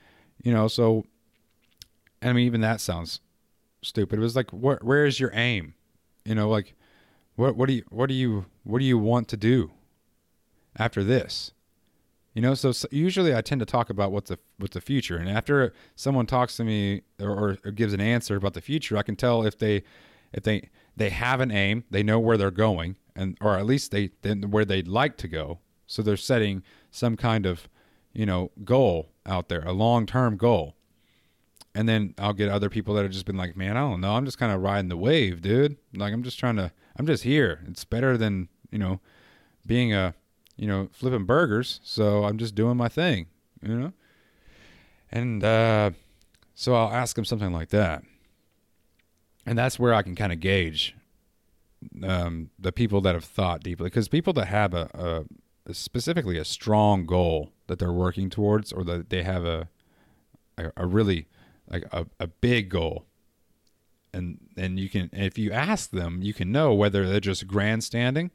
you 0.42 0.52
know, 0.52 0.68
so. 0.68 1.04
I 2.22 2.34
mean, 2.34 2.44
even 2.44 2.60
that 2.60 2.82
sounds 2.82 3.20
stupid. 3.82 4.18
It 4.18 4.22
was 4.22 4.36
like, 4.36 4.50
where 4.50 4.78
where 4.82 5.06
is 5.06 5.18
your 5.18 5.30
aim? 5.32 5.72
You 6.26 6.34
know, 6.34 6.50
like 6.50 6.74
what 7.40 7.56
what 7.56 7.66
do 7.66 7.72
you 7.72 7.84
what 7.88 8.08
do 8.08 8.14
you 8.14 8.44
what 8.70 8.80
do 8.80 8.84
you 8.84 8.98
want 8.98 9.28
to 9.28 9.36
do 9.36 9.72
after 10.76 11.02
this? 11.04 11.52
You 12.34 12.42
know, 12.42 12.54
so, 12.54 12.70
so 12.72 12.86
usually 12.92 13.34
I 13.34 13.40
tend 13.40 13.58
to 13.58 13.66
talk 13.66 13.90
about 13.90 14.12
what's 14.12 14.30
the 14.30 14.38
what's 14.58 14.74
the 14.74 14.80
future, 14.80 15.16
and 15.16 15.28
after 15.28 15.72
someone 15.96 16.26
talks 16.26 16.56
to 16.58 16.64
me 16.64 17.02
or, 17.20 17.58
or 17.64 17.70
gives 17.72 17.92
an 17.92 18.00
answer 18.00 18.36
about 18.36 18.54
the 18.54 18.60
future, 18.60 18.96
I 18.96 19.02
can 19.02 19.16
tell 19.16 19.44
if 19.44 19.58
they 19.58 19.82
if 20.32 20.44
they 20.44 20.70
they 20.96 21.10
have 21.10 21.40
an 21.40 21.50
aim, 21.50 21.84
they 21.90 22.04
know 22.04 22.20
where 22.20 22.36
they're 22.36 22.52
going, 22.52 22.96
and 23.16 23.36
or 23.40 23.58
at 23.58 23.66
least 23.66 23.90
they, 23.90 24.10
where 24.24 24.64
they'd 24.64 24.86
like 24.86 25.16
to 25.18 25.28
go. 25.28 25.58
So 25.86 26.02
they're 26.02 26.16
setting 26.16 26.62
some 26.92 27.16
kind 27.16 27.46
of 27.46 27.68
you 28.12 28.26
know 28.26 28.52
goal 28.64 29.10
out 29.26 29.48
there, 29.48 29.62
a 29.62 29.72
long 29.72 30.06
term 30.06 30.36
goal 30.36 30.76
and 31.74 31.88
then 31.88 32.14
I'll 32.18 32.32
get 32.32 32.48
other 32.48 32.68
people 32.68 32.94
that 32.94 33.02
have 33.02 33.12
just 33.12 33.26
been 33.26 33.36
like, 33.36 33.56
man, 33.56 33.76
I 33.76 33.80
don't 33.80 34.00
know, 34.00 34.14
I'm 34.14 34.24
just 34.24 34.38
kind 34.38 34.52
of 34.52 34.60
riding 34.60 34.88
the 34.88 34.96
wave, 34.96 35.40
dude. 35.40 35.76
Like 35.94 36.12
I'm 36.12 36.22
just 36.22 36.38
trying 36.38 36.56
to, 36.56 36.72
I'm 36.96 37.06
just 37.06 37.22
here. 37.22 37.64
It's 37.68 37.84
better 37.84 38.16
than 38.16 38.48
you 38.70 38.78
know, 38.78 39.00
being 39.66 39.92
a, 39.92 40.14
you 40.56 40.66
know, 40.66 40.88
flipping 40.92 41.24
burgers. 41.24 41.80
So 41.82 42.24
I'm 42.24 42.38
just 42.38 42.54
doing 42.54 42.76
my 42.76 42.88
thing, 42.88 43.26
you 43.62 43.76
know. 43.76 43.92
And 45.10 45.42
uh, 45.42 45.90
so 46.54 46.74
I'll 46.74 46.92
ask 46.92 47.16
them 47.16 47.24
something 47.24 47.52
like 47.52 47.70
that, 47.70 48.04
and 49.44 49.58
that's 49.58 49.78
where 49.78 49.92
I 49.92 50.02
can 50.02 50.14
kind 50.14 50.32
of 50.32 50.40
gauge 50.40 50.94
um, 52.04 52.50
the 52.58 52.70
people 52.72 53.00
that 53.00 53.14
have 53.14 53.24
thought 53.24 53.62
deeply, 53.62 53.86
because 53.86 54.08
people 54.08 54.32
that 54.34 54.46
have 54.46 54.72
a, 54.72 55.26
a 55.66 55.74
specifically 55.74 56.38
a 56.38 56.44
strong 56.44 57.06
goal 57.06 57.50
that 57.66 57.78
they're 57.78 57.92
working 57.92 58.30
towards, 58.30 58.72
or 58.72 58.84
that 58.84 59.10
they 59.10 59.24
have 59.24 59.44
a 59.44 59.68
a, 60.60 60.72
a 60.76 60.86
really 60.86 61.26
like 61.68 61.84
a, 61.92 62.06
a 62.18 62.26
big 62.26 62.68
goal 62.68 63.06
and 64.12 64.38
and 64.56 64.78
you 64.78 64.88
can 64.88 65.10
if 65.12 65.38
you 65.38 65.52
ask 65.52 65.90
them 65.90 66.20
you 66.22 66.34
can 66.34 66.50
know 66.50 66.74
whether 66.74 67.08
they're 67.08 67.20
just 67.20 67.46
grandstanding 67.46 68.30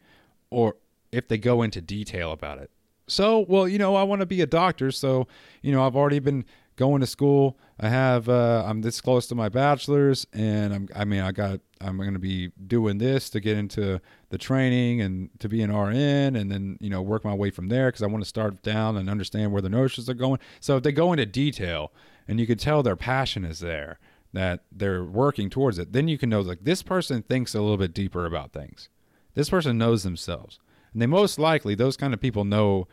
or 0.49 0.75
if 1.11 1.27
they 1.27 1.37
go 1.37 1.61
into 1.61 1.81
detail 1.81 2.31
about 2.31 2.57
it. 2.57 2.71
So 3.07 3.45
well 3.47 3.67
you 3.67 3.77
know 3.77 3.95
i 3.95 4.03
want 4.03 4.21
to 4.21 4.25
be 4.25 4.41
a 4.41 4.47
doctor 4.47 4.91
so 4.91 5.27
you 5.61 5.71
know 5.71 5.85
i've 5.85 5.95
already 5.95 6.19
been 6.19 6.45
going 6.75 6.99
to 7.01 7.07
school. 7.07 7.57
I 7.79 7.89
have 7.89 8.29
uh, 8.29 8.63
i'm 8.65 8.81
this 8.81 9.01
close 9.01 9.27
to 9.27 9.35
my 9.35 9.49
bachelor's 9.49 10.25
and 10.33 10.73
i'm 10.73 10.89
i 10.95 11.05
mean 11.05 11.21
i 11.21 11.31
got 11.31 11.59
i'm 11.81 11.97
going 11.97 12.13
to 12.13 12.19
be 12.19 12.51
doing 12.67 12.97
this 12.97 13.29
to 13.31 13.39
get 13.39 13.57
into 13.57 13.99
the 14.29 14.37
training 14.37 15.01
and 15.01 15.29
to 15.39 15.49
be 15.49 15.61
an 15.61 15.71
rn 15.71 16.35
and 16.35 16.49
then 16.51 16.77
you 16.79 16.89
know 16.89 17.01
work 17.01 17.25
my 17.25 17.33
way 17.33 17.49
from 17.49 17.67
there 17.67 17.87
because 17.87 18.01
i 18.01 18.07
want 18.07 18.23
to 18.23 18.27
start 18.27 18.63
down 18.63 18.97
and 18.97 19.09
understand 19.09 19.51
where 19.51 19.61
the 19.61 19.69
nurses 19.69 20.09
are 20.09 20.13
going. 20.13 20.39
So 20.59 20.77
if 20.77 20.83
they 20.83 20.91
go 20.91 21.11
into 21.11 21.25
detail 21.25 21.91
and 22.27 22.39
you 22.39 22.47
can 22.47 22.57
tell 22.57 22.81
their 22.81 22.95
passion 22.95 23.45
is 23.45 23.59
there 23.59 23.99
that 24.33 24.63
they're 24.71 25.03
working 25.03 25.49
towards 25.49 25.77
it 25.77 25.93
then 25.93 26.07
you 26.07 26.17
can 26.17 26.29
know 26.29 26.41
like 26.41 26.63
this 26.63 26.81
person 26.81 27.21
thinks 27.21 27.53
a 27.53 27.61
little 27.61 27.77
bit 27.77 27.93
deeper 27.93 28.25
about 28.25 28.51
things 28.53 28.89
this 29.35 29.49
person 29.49 29.77
knows 29.77 30.03
themselves. 30.03 30.59
And 30.91 31.01
they 31.01 31.07
most 31.07 31.37
likely 31.37 31.75
those 31.75 31.97
kind 31.97 32.13
of 32.13 32.19
people 32.19 32.43
know 32.43 32.87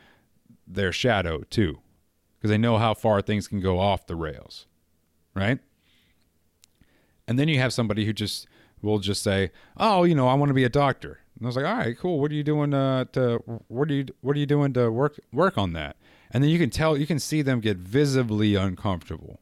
their 0.66 0.92
shadow 0.92 1.42
too 1.50 1.81
because 2.38 2.50
they 2.50 2.59
know 2.59 2.78
how 2.78 2.94
far 2.94 3.22
things 3.22 3.48
can 3.48 3.61
go 3.61 3.78
off 3.78 4.07
the 4.07 4.16
rails 4.16 4.66
right? 5.35 5.59
And 7.26 7.38
then 7.38 7.48
you 7.48 7.59
have 7.59 7.72
somebody 7.72 8.05
who 8.05 8.12
just 8.12 8.46
will 8.81 8.98
just 8.98 9.22
say 9.22 9.50
oh 9.76 10.02
you 10.02 10.14
know 10.14 10.26
i 10.26 10.35
want 10.35 10.50
to 10.50 10.55
be 10.55 10.64
a 10.64 10.68
doctor. 10.68 11.20
And 11.37 11.46
i 11.46 11.48
was 11.48 11.57
like 11.57 11.64
all 11.64 11.76
right 11.76 11.96
cool. 11.96 12.20
What 12.20 12.31
are 12.31 12.35
you 12.35 12.42
doing 12.42 12.74
uh, 12.74 13.07
to 13.12 13.38
what 13.68 13.90
are 13.90 13.94
you 13.94 14.07
what 14.20 14.37
are 14.37 14.40
you 14.40 14.46
doing 14.46 14.72
to 14.74 14.90
work 14.90 15.20
work 15.33 15.57
on 15.57 15.72
that? 15.74 15.96
And 16.31 16.42
then 16.42 16.50
you 16.50 16.59
can 16.59 16.70
tell 16.70 16.96
you 16.96 17.07
can 17.07 17.18
see 17.18 17.42
them 17.42 17.61
get 17.61 17.76
visibly 17.76 18.55
uncomfortable. 18.55 19.40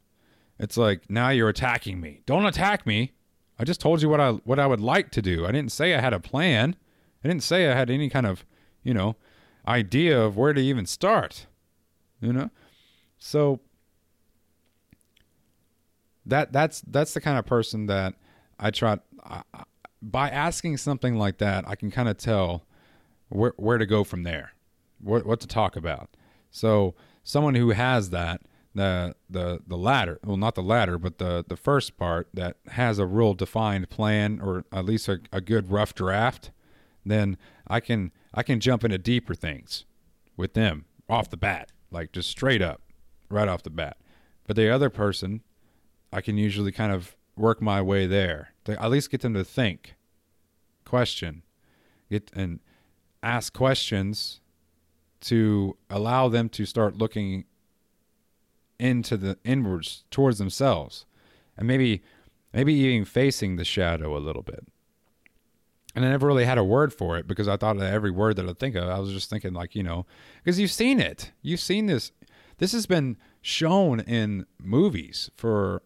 It's 0.58 0.76
like 0.76 1.08
now 1.08 1.30
you're 1.30 1.48
attacking 1.48 2.00
me. 2.00 2.20
Don't 2.26 2.44
attack 2.44 2.86
me. 2.86 3.12
I 3.58 3.64
just 3.64 3.80
told 3.80 4.02
you 4.02 4.08
what 4.08 4.20
i 4.20 4.32
what 4.32 4.58
i 4.58 4.66
would 4.66 4.80
like 4.80 5.10
to 5.12 5.22
do. 5.22 5.46
I 5.46 5.52
didn't 5.52 5.72
say 5.72 5.94
i 5.94 6.00
had 6.00 6.12
a 6.12 6.20
plan 6.20 6.76
i 7.24 7.28
didn't 7.28 7.42
say 7.42 7.70
i 7.70 7.74
had 7.74 7.90
any 7.90 8.08
kind 8.08 8.26
of 8.26 8.44
you 8.82 8.94
know 8.94 9.16
idea 9.66 10.20
of 10.20 10.36
where 10.36 10.52
to 10.52 10.60
even 10.60 10.86
start 10.86 11.46
you 12.22 12.34
know? 12.34 12.50
So 13.18 13.60
that 16.26 16.52
that's 16.52 16.82
that's 16.82 17.14
the 17.14 17.20
kind 17.20 17.38
of 17.38 17.46
person 17.46 17.86
that 17.86 18.14
i 18.58 18.70
try 18.70 18.98
I, 19.24 19.42
by 20.02 20.28
asking 20.28 20.76
something 20.76 21.16
like 21.16 21.38
that 21.38 21.66
i 21.66 21.74
can 21.74 21.90
kind 21.90 22.08
of 22.08 22.18
tell 22.18 22.64
where 23.30 23.54
where 23.56 23.78
to 23.78 23.86
go 23.86 24.04
from 24.04 24.22
there 24.22 24.52
what 25.02 25.26
what 25.26 25.40
to 25.40 25.46
talk 25.46 25.76
about. 25.76 26.10
So 26.50 26.94
someone 27.24 27.54
who 27.54 27.70
has 27.70 28.10
that 28.10 28.42
the 28.74 29.14
the 29.28 29.60
the 29.66 29.76
latter, 29.76 30.18
well 30.24 30.36
not 30.36 30.54
the 30.54 30.62
latter, 30.62 30.98
but 30.98 31.18
the 31.18 31.44
the 31.46 31.56
first 31.56 31.96
part 31.96 32.28
that 32.34 32.56
has 32.68 32.98
a 32.98 33.06
real 33.06 33.34
defined 33.34 33.88
plan 33.90 34.40
or 34.40 34.64
at 34.72 34.84
least 34.84 35.08
a, 35.08 35.20
a 35.32 35.40
good 35.40 35.70
rough 35.70 35.94
draft, 35.94 36.50
then 37.04 37.36
I 37.66 37.80
can 37.80 38.12
I 38.32 38.42
can 38.42 38.60
jump 38.60 38.84
into 38.84 38.98
deeper 38.98 39.34
things 39.34 39.84
with 40.36 40.54
them 40.54 40.84
off 41.08 41.30
the 41.30 41.36
bat, 41.36 41.70
like 41.90 42.12
just 42.12 42.30
straight 42.30 42.62
up, 42.62 42.82
right 43.28 43.48
off 43.48 43.62
the 43.62 43.70
bat. 43.70 43.96
But 44.46 44.56
the 44.56 44.68
other 44.68 44.90
person, 44.90 45.42
I 46.12 46.20
can 46.20 46.36
usually 46.36 46.72
kind 46.72 46.92
of 46.92 47.16
work 47.36 47.62
my 47.62 47.80
way 47.80 48.06
there 48.06 48.52
to 48.64 48.80
at 48.82 48.90
least 48.90 49.10
get 49.10 49.20
them 49.22 49.34
to 49.34 49.44
think, 49.44 49.94
question, 50.84 51.42
get 52.10 52.30
and 52.34 52.60
ask 53.22 53.52
questions 53.52 54.40
to 55.20 55.76
allow 55.88 56.28
them 56.28 56.48
to 56.48 56.64
start 56.64 56.96
looking 56.96 57.44
into 58.78 59.16
the 59.16 59.38
inwards 59.44 60.04
towards 60.10 60.38
themselves 60.38 61.04
and 61.56 61.68
maybe 61.68 62.02
maybe 62.52 62.72
even 62.72 63.04
facing 63.04 63.56
the 63.56 63.64
shadow 63.64 64.16
a 64.16 64.18
little 64.18 64.42
bit 64.42 64.66
and 65.94 66.04
i 66.04 66.08
never 66.08 66.26
really 66.26 66.44
had 66.44 66.58
a 66.58 66.64
word 66.64 66.92
for 66.92 67.16
it 67.16 67.26
because 67.26 67.48
i 67.48 67.56
thought 67.56 67.78
that 67.78 67.92
every 67.92 68.10
word 68.10 68.36
that 68.36 68.48
i 68.48 68.52
think 68.52 68.74
of 68.74 68.88
i 68.88 68.98
was 68.98 69.12
just 69.12 69.30
thinking 69.30 69.52
like 69.52 69.74
you 69.74 69.82
know 69.82 70.06
because 70.42 70.58
you've 70.58 70.70
seen 70.70 71.00
it 71.00 71.32
you've 71.42 71.60
seen 71.60 71.86
this 71.86 72.12
this 72.58 72.72
has 72.72 72.86
been 72.86 73.16
shown 73.40 74.00
in 74.00 74.46
movies 74.58 75.30
for 75.34 75.82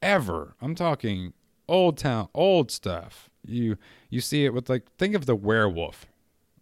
ever. 0.00 0.54
I'm 0.60 0.74
talking 0.74 1.32
old 1.68 1.98
town, 1.98 2.28
old 2.32 2.70
stuff. 2.70 3.28
You 3.44 3.76
you 4.08 4.20
see 4.20 4.44
it 4.44 4.54
with 4.54 4.68
like 4.68 4.90
think 4.98 5.14
of 5.14 5.26
the 5.26 5.36
werewolf. 5.36 6.06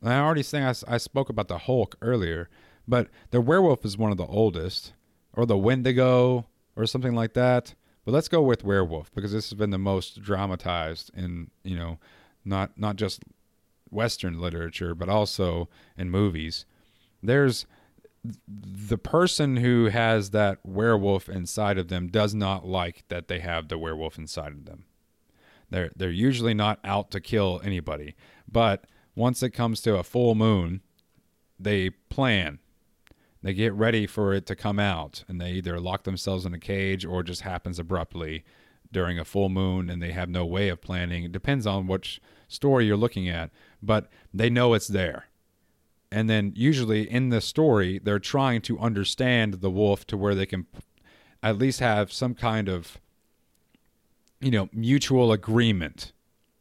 I 0.02 0.18
already 0.18 0.42
saying 0.42 0.64
I, 0.64 0.94
I 0.94 0.96
spoke 0.98 1.28
about 1.28 1.48
the 1.48 1.58
Hulk 1.58 1.96
earlier, 2.02 2.48
but 2.88 3.08
the 3.30 3.40
werewolf 3.40 3.84
is 3.84 3.96
one 3.96 4.10
of 4.10 4.18
the 4.18 4.26
oldest, 4.26 4.92
or 5.32 5.46
the 5.46 5.56
Wendigo, 5.56 6.46
or 6.76 6.86
something 6.86 7.14
like 7.14 7.34
that. 7.34 7.74
But 8.04 8.12
let's 8.12 8.28
go 8.28 8.42
with 8.42 8.64
werewolf 8.64 9.14
because 9.14 9.32
this 9.32 9.48
has 9.48 9.58
been 9.58 9.70
the 9.70 9.78
most 9.78 10.22
dramatized 10.22 11.10
in 11.14 11.50
you 11.62 11.76
know, 11.76 11.98
not 12.44 12.78
not 12.78 12.96
just 12.96 13.22
Western 13.90 14.40
literature, 14.40 14.94
but 14.94 15.08
also 15.08 15.68
in 15.96 16.10
movies. 16.10 16.66
There's 17.22 17.66
the 18.46 18.98
person 18.98 19.58
who 19.58 19.86
has 19.86 20.30
that 20.30 20.58
werewolf 20.64 21.28
inside 21.28 21.76
of 21.78 21.88
them 21.88 22.08
does 22.08 22.34
not 22.34 22.66
like 22.66 23.04
that 23.08 23.28
they 23.28 23.40
have 23.40 23.68
the 23.68 23.78
werewolf 23.78 24.18
inside 24.18 24.52
of 24.52 24.64
them. 24.64 24.84
They're 25.70 25.90
they're 25.96 26.10
usually 26.10 26.54
not 26.54 26.78
out 26.84 27.10
to 27.12 27.20
kill 27.20 27.60
anybody, 27.64 28.14
but 28.50 28.84
once 29.14 29.42
it 29.42 29.50
comes 29.50 29.80
to 29.82 29.96
a 29.96 30.02
full 30.02 30.34
moon, 30.34 30.80
they 31.58 31.90
plan. 31.90 32.58
They 33.42 33.52
get 33.52 33.74
ready 33.74 34.06
for 34.06 34.32
it 34.32 34.46
to 34.46 34.56
come 34.56 34.78
out, 34.78 35.22
and 35.28 35.38
they 35.38 35.52
either 35.52 35.78
lock 35.78 36.04
themselves 36.04 36.46
in 36.46 36.54
a 36.54 36.58
cage 36.58 37.04
or 37.04 37.22
just 37.22 37.42
happens 37.42 37.78
abruptly 37.78 38.42
during 38.94 39.18
a 39.18 39.24
full 39.24 39.50
moon, 39.50 39.90
and 39.90 40.00
they 40.00 40.12
have 40.12 40.30
no 40.30 40.46
way 40.46 40.70
of 40.70 40.80
planning. 40.80 41.24
It 41.24 41.32
depends 41.32 41.66
on 41.66 41.86
which 41.86 42.22
story 42.48 42.86
you're 42.86 42.96
looking 42.96 43.28
at, 43.28 43.50
but 43.82 44.08
they 44.32 44.48
know 44.48 44.72
it's 44.72 44.88
there. 44.88 45.26
And 46.10 46.30
then 46.30 46.52
usually 46.54 47.10
in 47.10 47.30
the 47.30 47.40
story 47.40 48.00
they're 48.02 48.20
trying 48.20 48.62
to 48.62 48.78
understand 48.78 49.54
the 49.54 49.70
wolf 49.70 50.06
to 50.06 50.16
where 50.16 50.34
they 50.34 50.46
can 50.46 50.66
at 51.42 51.58
least 51.58 51.80
have 51.80 52.12
some 52.12 52.34
kind 52.34 52.68
of 52.68 52.98
you 54.40 54.52
know 54.52 54.68
mutual 54.72 55.32
agreement. 55.32 56.12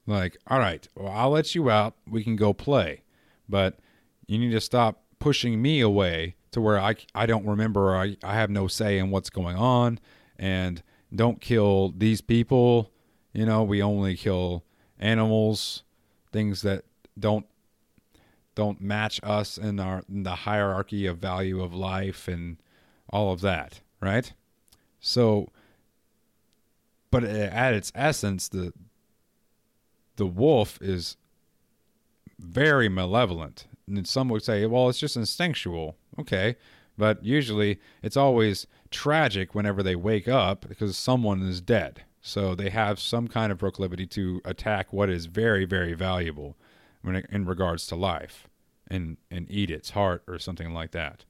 Like 0.08 0.38
all 0.48 0.60
right 0.60 0.88
well 0.96 1.14
i'll 1.14 1.30
let 1.30 1.54
you 1.54 1.70
out. 1.70 1.96
We 2.10 2.24
can 2.24 2.36
go 2.36 2.52
play 2.54 3.04
but 3.48 3.78
you 4.26 4.40
need 4.40 4.52
to 4.52 4.62
stop 4.62 5.04
pushing 5.20 5.62
me 5.62 5.82
away 5.82 6.36
to 6.52 6.60
where 6.60 6.80
i, 6.80 6.96
I 7.14 7.26
don't 7.26 7.46
remember 7.46 7.96
I, 7.96 8.18
I 8.24 8.34
have 8.36 8.50
no 8.50 8.68
say 8.68 8.98
in 8.98 9.12
what's 9.12 9.30
going 9.30 9.56
on. 9.56 10.00
And 10.40 10.82
don't 11.14 11.42
kill 11.42 11.94
these 11.98 12.22
people 12.22 12.92
you 13.34 13.46
know 13.46 13.64
we 13.64 13.82
only 13.82 14.16
kill 14.16 14.64
animals 15.00 15.84
things 16.32 16.62
that 16.64 16.84
don't 17.18 17.46
don't 18.56 18.82
match 18.82 19.20
us 19.24 19.58
in 19.58 19.80
our 19.80 20.04
in 20.10 20.24
the 20.24 20.36
hierarchy 20.36 21.06
of 21.06 21.18
value 21.18 21.62
of 21.62 21.74
life 21.74 22.28
and 22.28 22.58
all 23.10 23.32
of 23.32 23.42
that, 23.42 23.82
right? 24.02 24.34
So 25.00 25.50
but 27.12 27.24
at 27.24 27.74
its 27.74 27.92
essence 27.96 28.48
the 28.50 28.74
the 30.16 30.26
wolf 30.26 30.80
is 30.82 31.18
very 32.40 32.90
malevolent. 32.90 33.66
And 33.88 34.08
some 34.08 34.30
would 34.30 34.44
say, 34.44 34.66
well, 34.66 34.90
it's 34.90 35.00
just 35.00 35.18
instinctual. 35.18 35.98
Okay. 36.20 36.56
But 36.98 37.24
usually 37.24 37.80
it's 38.02 38.18
always 38.18 38.68
tragic 38.92 39.56
whenever 39.56 39.82
they 39.82 39.96
wake 39.96 40.28
up 40.28 40.68
because 40.68 40.98
someone 40.98 41.42
is 41.42 41.62
dead. 41.62 42.04
So 42.22 42.56
they 42.56 42.70
have 42.70 43.00
some 43.00 43.28
kind 43.28 43.52
of 43.52 43.58
proclivity 43.58 44.06
to 44.08 44.42
attack 44.46 44.94
what 44.94 45.10
is 45.10 45.26
very, 45.26 45.66
very 45.66 45.94
valuable 45.94 46.56
in 47.04 47.46
regards 47.46 47.86
to 47.88 47.96
life 47.96 48.48
and 48.88 49.18
and 49.30 49.50
eat 49.50 49.70
its 49.70 49.92
heart 49.92 50.24
or 50.28 50.40
something 50.40 50.74
like 50.74 50.92
that. 50.92 51.26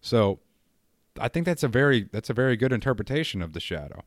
So 0.00 0.40
I 1.18 1.28
think 1.28 1.46
that's 1.46 1.62
a 1.62 1.68
very 1.68 2.08
that's 2.12 2.28
a 2.30 2.34
very 2.34 2.56
good 2.56 2.72
interpretation 2.72 3.40
of 3.40 3.52
the 3.52 3.60
shadow. 3.60 4.02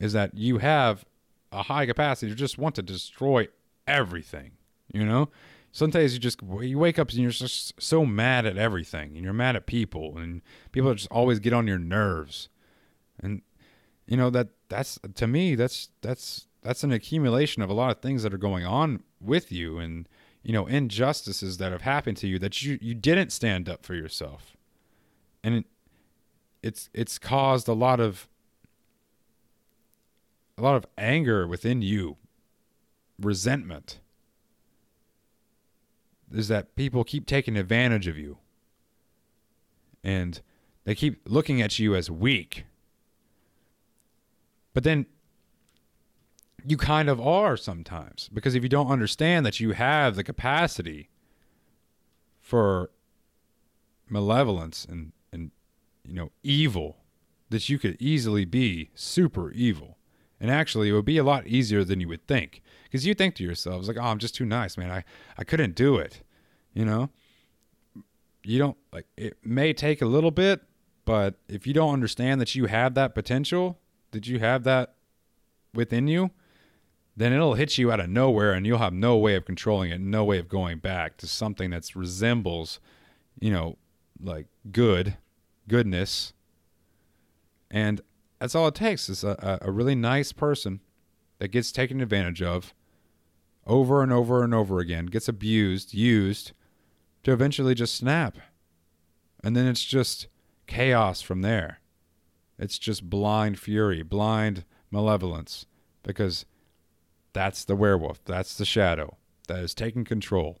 Is 0.00 0.12
that 0.12 0.36
you 0.36 0.58
have 0.58 1.04
a 1.52 1.64
high 1.64 1.86
capacity 1.86 2.30
to 2.30 2.36
just 2.36 2.58
want 2.58 2.74
to 2.76 2.82
destroy 2.82 3.48
everything, 3.86 4.52
you 4.92 5.04
know? 5.04 5.30
Sometimes 5.72 6.12
you 6.12 6.18
just 6.18 6.40
you 6.60 6.78
wake 6.78 6.98
up 6.98 7.10
and 7.10 7.18
you're 7.18 7.30
just 7.30 7.80
so 7.80 8.04
mad 8.04 8.44
at 8.44 8.58
everything 8.58 9.14
and 9.14 9.24
you're 9.24 9.32
mad 9.32 9.56
at 9.56 9.66
people 9.66 10.18
and 10.18 10.42
people 10.72 10.92
just 10.94 11.10
always 11.10 11.38
get 11.38 11.52
on 11.52 11.66
your 11.66 11.78
nerves. 11.78 12.48
And 13.22 13.42
you 14.10 14.16
know 14.16 14.28
that 14.30 14.48
that's 14.68 14.98
to 15.14 15.26
me 15.26 15.54
that's 15.54 15.88
that's 16.02 16.48
that's 16.62 16.82
an 16.82 16.92
accumulation 16.92 17.62
of 17.62 17.70
a 17.70 17.74
lot 17.74 17.90
of 17.90 18.02
things 18.02 18.22
that 18.22 18.34
are 18.34 18.38
going 18.38 18.66
on 18.66 19.02
with 19.20 19.52
you 19.52 19.78
and 19.78 20.08
you 20.42 20.52
know 20.52 20.66
injustices 20.66 21.58
that 21.58 21.72
have 21.72 21.82
happened 21.82 22.16
to 22.18 22.26
you 22.26 22.38
that 22.38 22.60
you 22.60 22.78
you 22.82 22.94
didn't 22.94 23.30
stand 23.30 23.68
up 23.68 23.86
for 23.86 23.94
yourself 23.94 24.56
and 25.44 25.54
it, 25.54 25.64
it's 26.62 26.90
it's 26.92 27.18
caused 27.18 27.68
a 27.68 27.72
lot 27.72 28.00
of 28.00 28.28
a 30.58 30.62
lot 30.62 30.74
of 30.74 30.86
anger 30.98 31.46
within 31.46 31.80
you 31.80 32.16
resentment 33.18 34.00
is 36.32 36.48
that 36.48 36.74
people 36.76 37.04
keep 37.04 37.26
taking 37.26 37.56
advantage 37.56 38.06
of 38.06 38.16
you. 38.16 38.38
And 40.02 40.40
they 40.84 40.94
keep 40.94 41.20
looking 41.26 41.60
at 41.60 41.78
you 41.78 41.94
as 41.94 42.10
weak. 42.10 42.64
But 44.72 44.84
then 44.84 45.06
you 46.64 46.76
kind 46.76 47.08
of 47.08 47.20
are 47.20 47.56
sometimes 47.56 48.28
because 48.32 48.54
if 48.54 48.62
you 48.62 48.68
don't 48.68 48.90
understand 48.90 49.46
that 49.46 49.60
you 49.60 49.72
have 49.72 50.14
the 50.14 50.24
capacity 50.24 51.08
for 52.40 52.90
malevolence 54.08 54.84
and 54.84 55.12
and 55.32 55.50
you 56.04 56.14
know 56.14 56.30
evil 56.42 56.98
that 57.48 57.68
you 57.68 57.78
could 57.78 57.96
easily 58.00 58.44
be 58.44 58.90
super 58.94 59.50
evil. 59.52 59.96
And 60.40 60.50
actually 60.50 60.88
it 60.88 60.92
would 60.92 61.04
be 61.04 61.18
a 61.18 61.24
lot 61.24 61.46
easier 61.46 61.84
than 61.84 62.00
you 62.00 62.08
would 62.08 62.26
think 62.26 62.62
because 62.90 63.06
you 63.06 63.14
think 63.14 63.34
to 63.34 63.44
yourselves 63.44 63.88
like 63.88 63.96
oh 63.96 64.02
i'm 64.02 64.18
just 64.18 64.34
too 64.34 64.44
nice 64.44 64.76
man 64.76 64.90
i 64.90 65.04
i 65.38 65.44
couldn't 65.44 65.74
do 65.74 65.96
it 65.96 66.22
you 66.74 66.84
know 66.84 67.08
you 68.42 68.58
don't 68.58 68.76
like 68.92 69.06
it 69.16 69.36
may 69.44 69.72
take 69.72 70.02
a 70.02 70.06
little 70.06 70.30
bit 70.30 70.62
but 71.04 71.34
if 71.48 71.66
you 71.66 71.72
don't 71.72 71.92
understand 71.92 72.40
that 72.40 72.54
you 72.54 72.66
have 72.66 72.94
that 72.94 73.14
potential 73.14 73.78
that 74.12 74.26
you 74.26 74.38
have 74.38 74.64
that 74.64 74.94
within 75.74 76.08
you 76.08 76.30
then 77.20 77.34
it'll 77.34 77.52
hit 77.52 77.76
you 77.76 77.92
out 77.92 78.00
of 78.00 78.08
nowhere 78.08 78.52
and 78.52 78.66
you'll 78.66 78.78
have 78.78 78.94
no 78.94 79.16
way 79.16 79.34
of 79.34 79.44
controlling 79.44 79.90
it, 79.90 80.00
no 80.00 80.24
way 80.24 80.38
of 80.38 80.48
going 80.48 80.78
back 80.78 81.18
to 81.18 81.26
something 81.26 81.68
that 81.68 81.94
resembles, 81.94 82.80
you 83.38 83.50
know, 83.50 83.76
like 84.22 84.46
good, 84.72 85.18
goodness. 85.68 86.32
And 87.70 88.00
that's 88.38 88.54
all 88.54 88.68
it 88.68 88.74
takes 88.74 89.10
is 89.10 89.22
a, 89.22 89.58
a 89.60 89.70
really 89.70 89.94
nice 89.94 90.32
person 90.32 90.80
that 91.40 91.48
gets 91.48 91.72
taken 91.72 92.00
advantage 92.00 92.40
of 92.40 92.72
over 93.70 94.02
and 94.02 94.12
over 94.12 94.42
and 94.42 94.52
over 94.52 94.80
again, 94.80 95.06
gets 95.06 95.28
abused, 95.28 95.94
used 95.94 96.50
to 97.22 97.32
eventually 97.32 97.72
just 97.72 97.94
snap. 97.94 98.36
And 99.44 99.56
then 99.56 99.66
it's 99.66 99.84
just 99.84 100.26
chaos 100.66 101.22
from 101.22 101.42
there. 101.42 101.78
It's 102.58 102.78
just 102.78 103.08
blind 103.08 103.60
fury, 103.60 104.02
blind 104.02 104.64
malevolence 104.90 105.66
because 106.02 106.44
that's 107.32 107.64
the 107.64 107.76
werewolf. 107.76 108.24
That's 108.24 108.58
the 108.58 108.64
shadow 108.64 109.16
that 109.46 109.60
is 109.60 109.72
taking 109.72 110.04
control. 110.04 110.58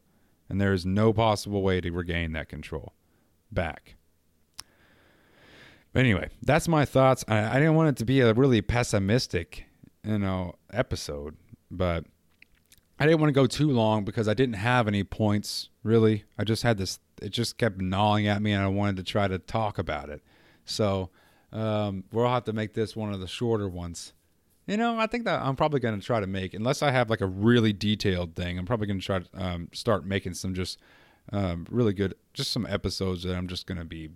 And 0.48 0.60
there 0.60 0.72
is 0.72 0.86
no 0.86 1.12
possible 1.12 1.62
way 1.62 1.80
to 1.80 1.90
regain 1.90 2.32
that 2.32 2.48
control 2.48 2.94
back. 3.50 3.96
But 5.92 6.00
anyway, 6.00 6.28
that's 6.42 6.68
my 6.68 6.84
thoughts. 6.84 7.24
I, 7.26 7.56
I 7.56 7.58
didn't 7.58 7.74
want 7.74 7.88
it 7.88 7.96
to 7.96 8.04
be 8.04 8.20
a 8.20 8.32
really 8.34 8.62
pessimistic, 8.62 9.64
you 10.04 10.18
know, 10.20 10.54
episode, 10.72 11.36
but 11.72 12.04
I 13.00 13.06
didn't 13.06 13.20
want 13.20 13.30
to 13.30 13.40
go 13.40 13.46
too 13.46 13.70
long 13.70 14.04
because 14.04 14.28
I 14.28 14.34
didn't 14.34 14.56
have 14.56 14.86
any 14.86 15.02
points 15.02 15.70
really. 15.82 16.24
I 16.38 16.44
just 16.44 16.62
had 16.62 16.76
this. 16.76 16.98
It 17.22 17.30
just 17.30 17.56
kept 17.56 17.80
gnawing 17.80 18.26
at 18.26 18.42
me, 18.42 18.52
and 18.52 18.62
I 18.62 18.68
wanted 18.68 18.96
to 18.98 19.02
try 19.02 19.26
to 19.26 19.38
talk 19.38 19.78
about 19.78 20.10
it. 20.10 20.22
So 20.66 21.08
um, 21.52 22.04
we'll 22.12 22.28
have 22.28 22.44
to 22.44 22.52
make 22.52 22.74
this 22.74 22.94
one 22.94 23.12
of 23.12 23.20
the 23.20 23.26
shorter 23.26 23.68
ones. 23.68 24.12
You 24.66 24.76
know, 24.76 24.98
I 24.98 25.06
think 25.06 25.24
that 25.24 25.40
I'm 25.42 25.56
probably 25.56 25.80
going 25.80 25.98
to 25.98 26.06
try 26.06 26.20
to 26.20 26.26
make, 26.26 26.54
unless 26.54 26.82
I 26.82 26.90
have 26.90 27.10
like 27.10 27.22
a 27.22 27.26
really 27.26 27.72
detailed 27.72 28.36
thing, 28.36 28.58
I'm 28.58 28.66
probably 28.66 28.86
going 28.86 29.00
to 29.00 29.04
try 29.04 29.18
to 29.18 29.28
um, 29.34 29.68
start 29.72 30.04
making 30.04 30.34
some 30.34 30.54
just 30.54 30.78
um, 31.32 31.66
really 31.70 31.92
good, 31.92 32.14
just 32.34 32.52
some 32.52 32.66
episodes 32.66 33.24
that 33.24 33.34
I'm 33.34 33.48
just 33.48 33.66
going 33.66 33.78
to 33.78 33.84
be 33.84 34.10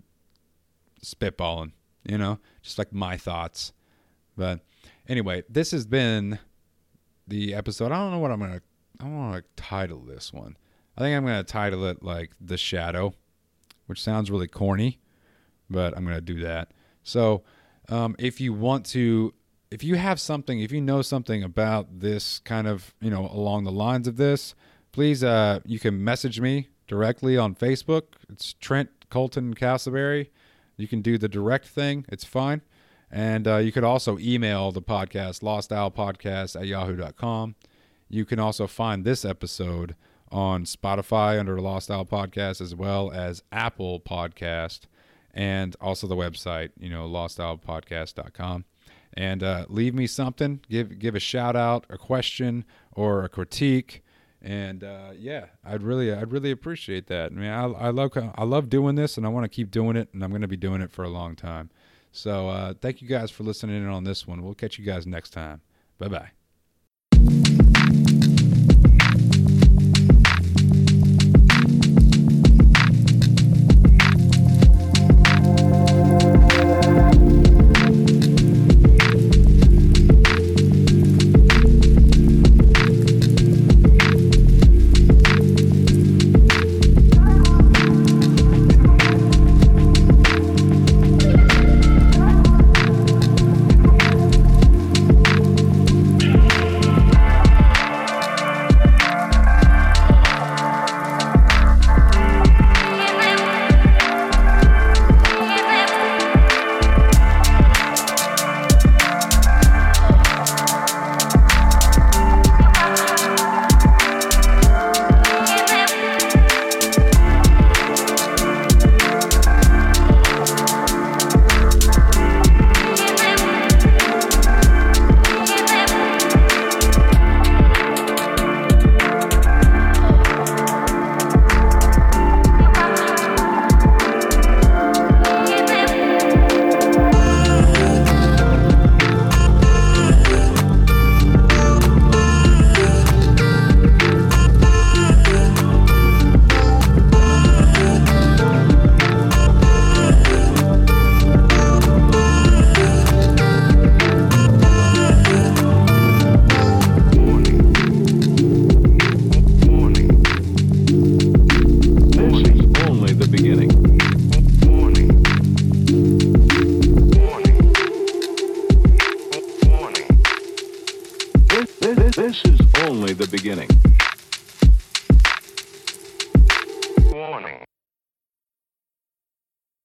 spitballing, 1.03 1.71
you 2.03 2.17
know, 2.17 2.39
just 2.61 2.77
like 2.77 2.93
my 2.93 3.17
thoughts. 3.17 3.73
But 4.37 4.61
anyway, 5.09 5.43
this 5.49 5.71
has 5.71 5.85
been 5.85 6.39
the 7.27 7.53
episode. 7.53 7.91
I 7.91 7.97
don't 7.97 8.11
know 8.11 8.19
what 8.19 8.31
I'm 8.31 8.39
going 8.39 8.53
to, 8.53 8.61
I 8.99 9.07
want 9.07 9.35
to 9.35 9.61
title 9.61 9.99
this 10.01 10.33
one. 10.33 10.57
I 10.97 11.01
think 11.01 11.15
I'm 11.15 11.25
going 11.25 11.37
to 11.37 11.43
title 11.43 11.85
it 11.85 12.03
like 12.03 12.31
The 12.39 12.57
Shadow, 12.57 13.13
which 13.85 14.01
sounds 14.01 14.31
really 14.31 14.47
corny, 14.47 14.99
but 15.69 15.95
I'm 15.95 16.05
going 16.05 16.17
to 16.17 16.21
do 16.21 16.39
that. 16.41 16.71
So, 17.03 17.43
um, 17.89 18.15
if 18.17 18.41
you 18.41 18.53
want 18.53 18.85
to 18.87 19.33
if 19.71 19.83
you 19.83 19.95
have 19.95 20.19
something, 20.19 20.61
if 20.61 20.71
you 20.71 20.81
know 20.81 21.01
something 21.01 21.43
about 21.43 21.99
this 21.99 22.39
kind 22.39 22.67
of, 22.67 22.93
you 23.01 23.09
know, 23.09 23.27
along 23.27 23.63
the 23.63 23.71
lines 23.71 24.07
of 24.07 24.17
this, 24.17 24.55
please, 24.91 25.23
uh, 25.23 25.59
you 25.65 25.79
can 25.79 26.03
message 26.03 26.39
me 26.39 26.69
directly 26.87 27.37
on 27.37 27.55
Facebook. 27.55 28.03
It's 28.29 28.53
Trent 28.53 28.89
Colton 29.09 29.53
Castleberry. 29.53 30.29
You 30.77 30.87
can 30.87 31.01
do 31.01 31.17
the 31.17 31.27
direct 31.27 31.67
thing. 31.67 32.05
It's 32.09 32.23
fine. 32.23 32.61
And 33.11 33.47
uh, 33.47 33.57
you 33.57 33.71
could 33.71 33.83
also 33.83 34.17
email 34.17 34.71
the 34.71 34.81
podcast, 34.81 35.41
lostowlpodcast 35.41 36.59
at 36.59 36.67
yahoo.com. 36.67 37.55
You 38.07 38.25
can 38.25 38.39
also 38.39 38.67
find 38.67 39.03
this 39.03 39.25
episode 39.25 39.95
on 40.31 40.65
Spotify 40.65 41.39
under 41.39 41.59
Lost 41.59 41.89
Owl 41.89 42.05
Podcast 42.05 42.61
as 42.61 42.75
well 42.75 43.11
as 43.11 43.43
Apple 43.51 43.99
Podcast 43.99 44.81
and 45.33 45.75
also 45.81 46.07
the 46.07 46.15
website, 46.15 46.71
you 46.79 46.89
know, 46.89 47.07
lostowlpodcast.com. 47.07 48.65
And 49.17 49.43
uh, 49.43 49.65
leave 49.69 49.93
me 49.93 50.07
something, 50.07 50.61
give 50.69 50.99
give 50.99 51.15
a 51.15 51.19
shout 51.21 51.55
out, 51.55 51.85
a 51.89 51.97
question, 51.97 52.65
or 52.91 53.23
a 53.23 53.29
critique. 53.29 54.03
And 54.41 54.83
uh, 54.83 55.11
yeah, 55.17 55.45
I'd 55.63 55.83
really, 55.83 56.13
I'd 56.13 56.31
really 56.31 56.51
appreciate 56.51 57.07
that. 57.07 57.31
I 57.31 57.35
mean, 57.35 57.49
I, 57.49 57.63
I 57.63 57.89
love, 57.89 58.11
I 58.35 58.43
love 58.43 58.69
doing 58.69 58.95
this, 58.95 59.15
and 59.17 59.25
I 59.25 59.29
want 59.29 59.45
to 59.45 59.49
keep 59.49 59.71
doing 59.71 59.95
it, 59.95 60.09
and 60.13 60.21
I'm 60.21 60.31
going 60.31 60.41
to 60.41 60.49
be 60.49 60.57
doing 60.57 60.81
it 60.81 60.91
for 60.91 61.03
a 61.03 61.09
long 61.09 61.35
time. 61.35 61.71
So, 62.11 62.49
uh, 62.49 62.73
thank 62.79 63.01
you 63.01 63.07
guys 63.07 63.31
for 63.31 63.43
listening 63.43 63.77
in 63.77 63.87
on 63.87 64.03
this 64.03 64.27
one. 64.27 64.43
We'll 64.43 64.53
catch 64.53 64.77
you 64.77 64.85
guys 64.85 65.07
next 65.07 65.31
time. 65.31 65.61
Bye 65.97 66.09
bye 66.09 66.44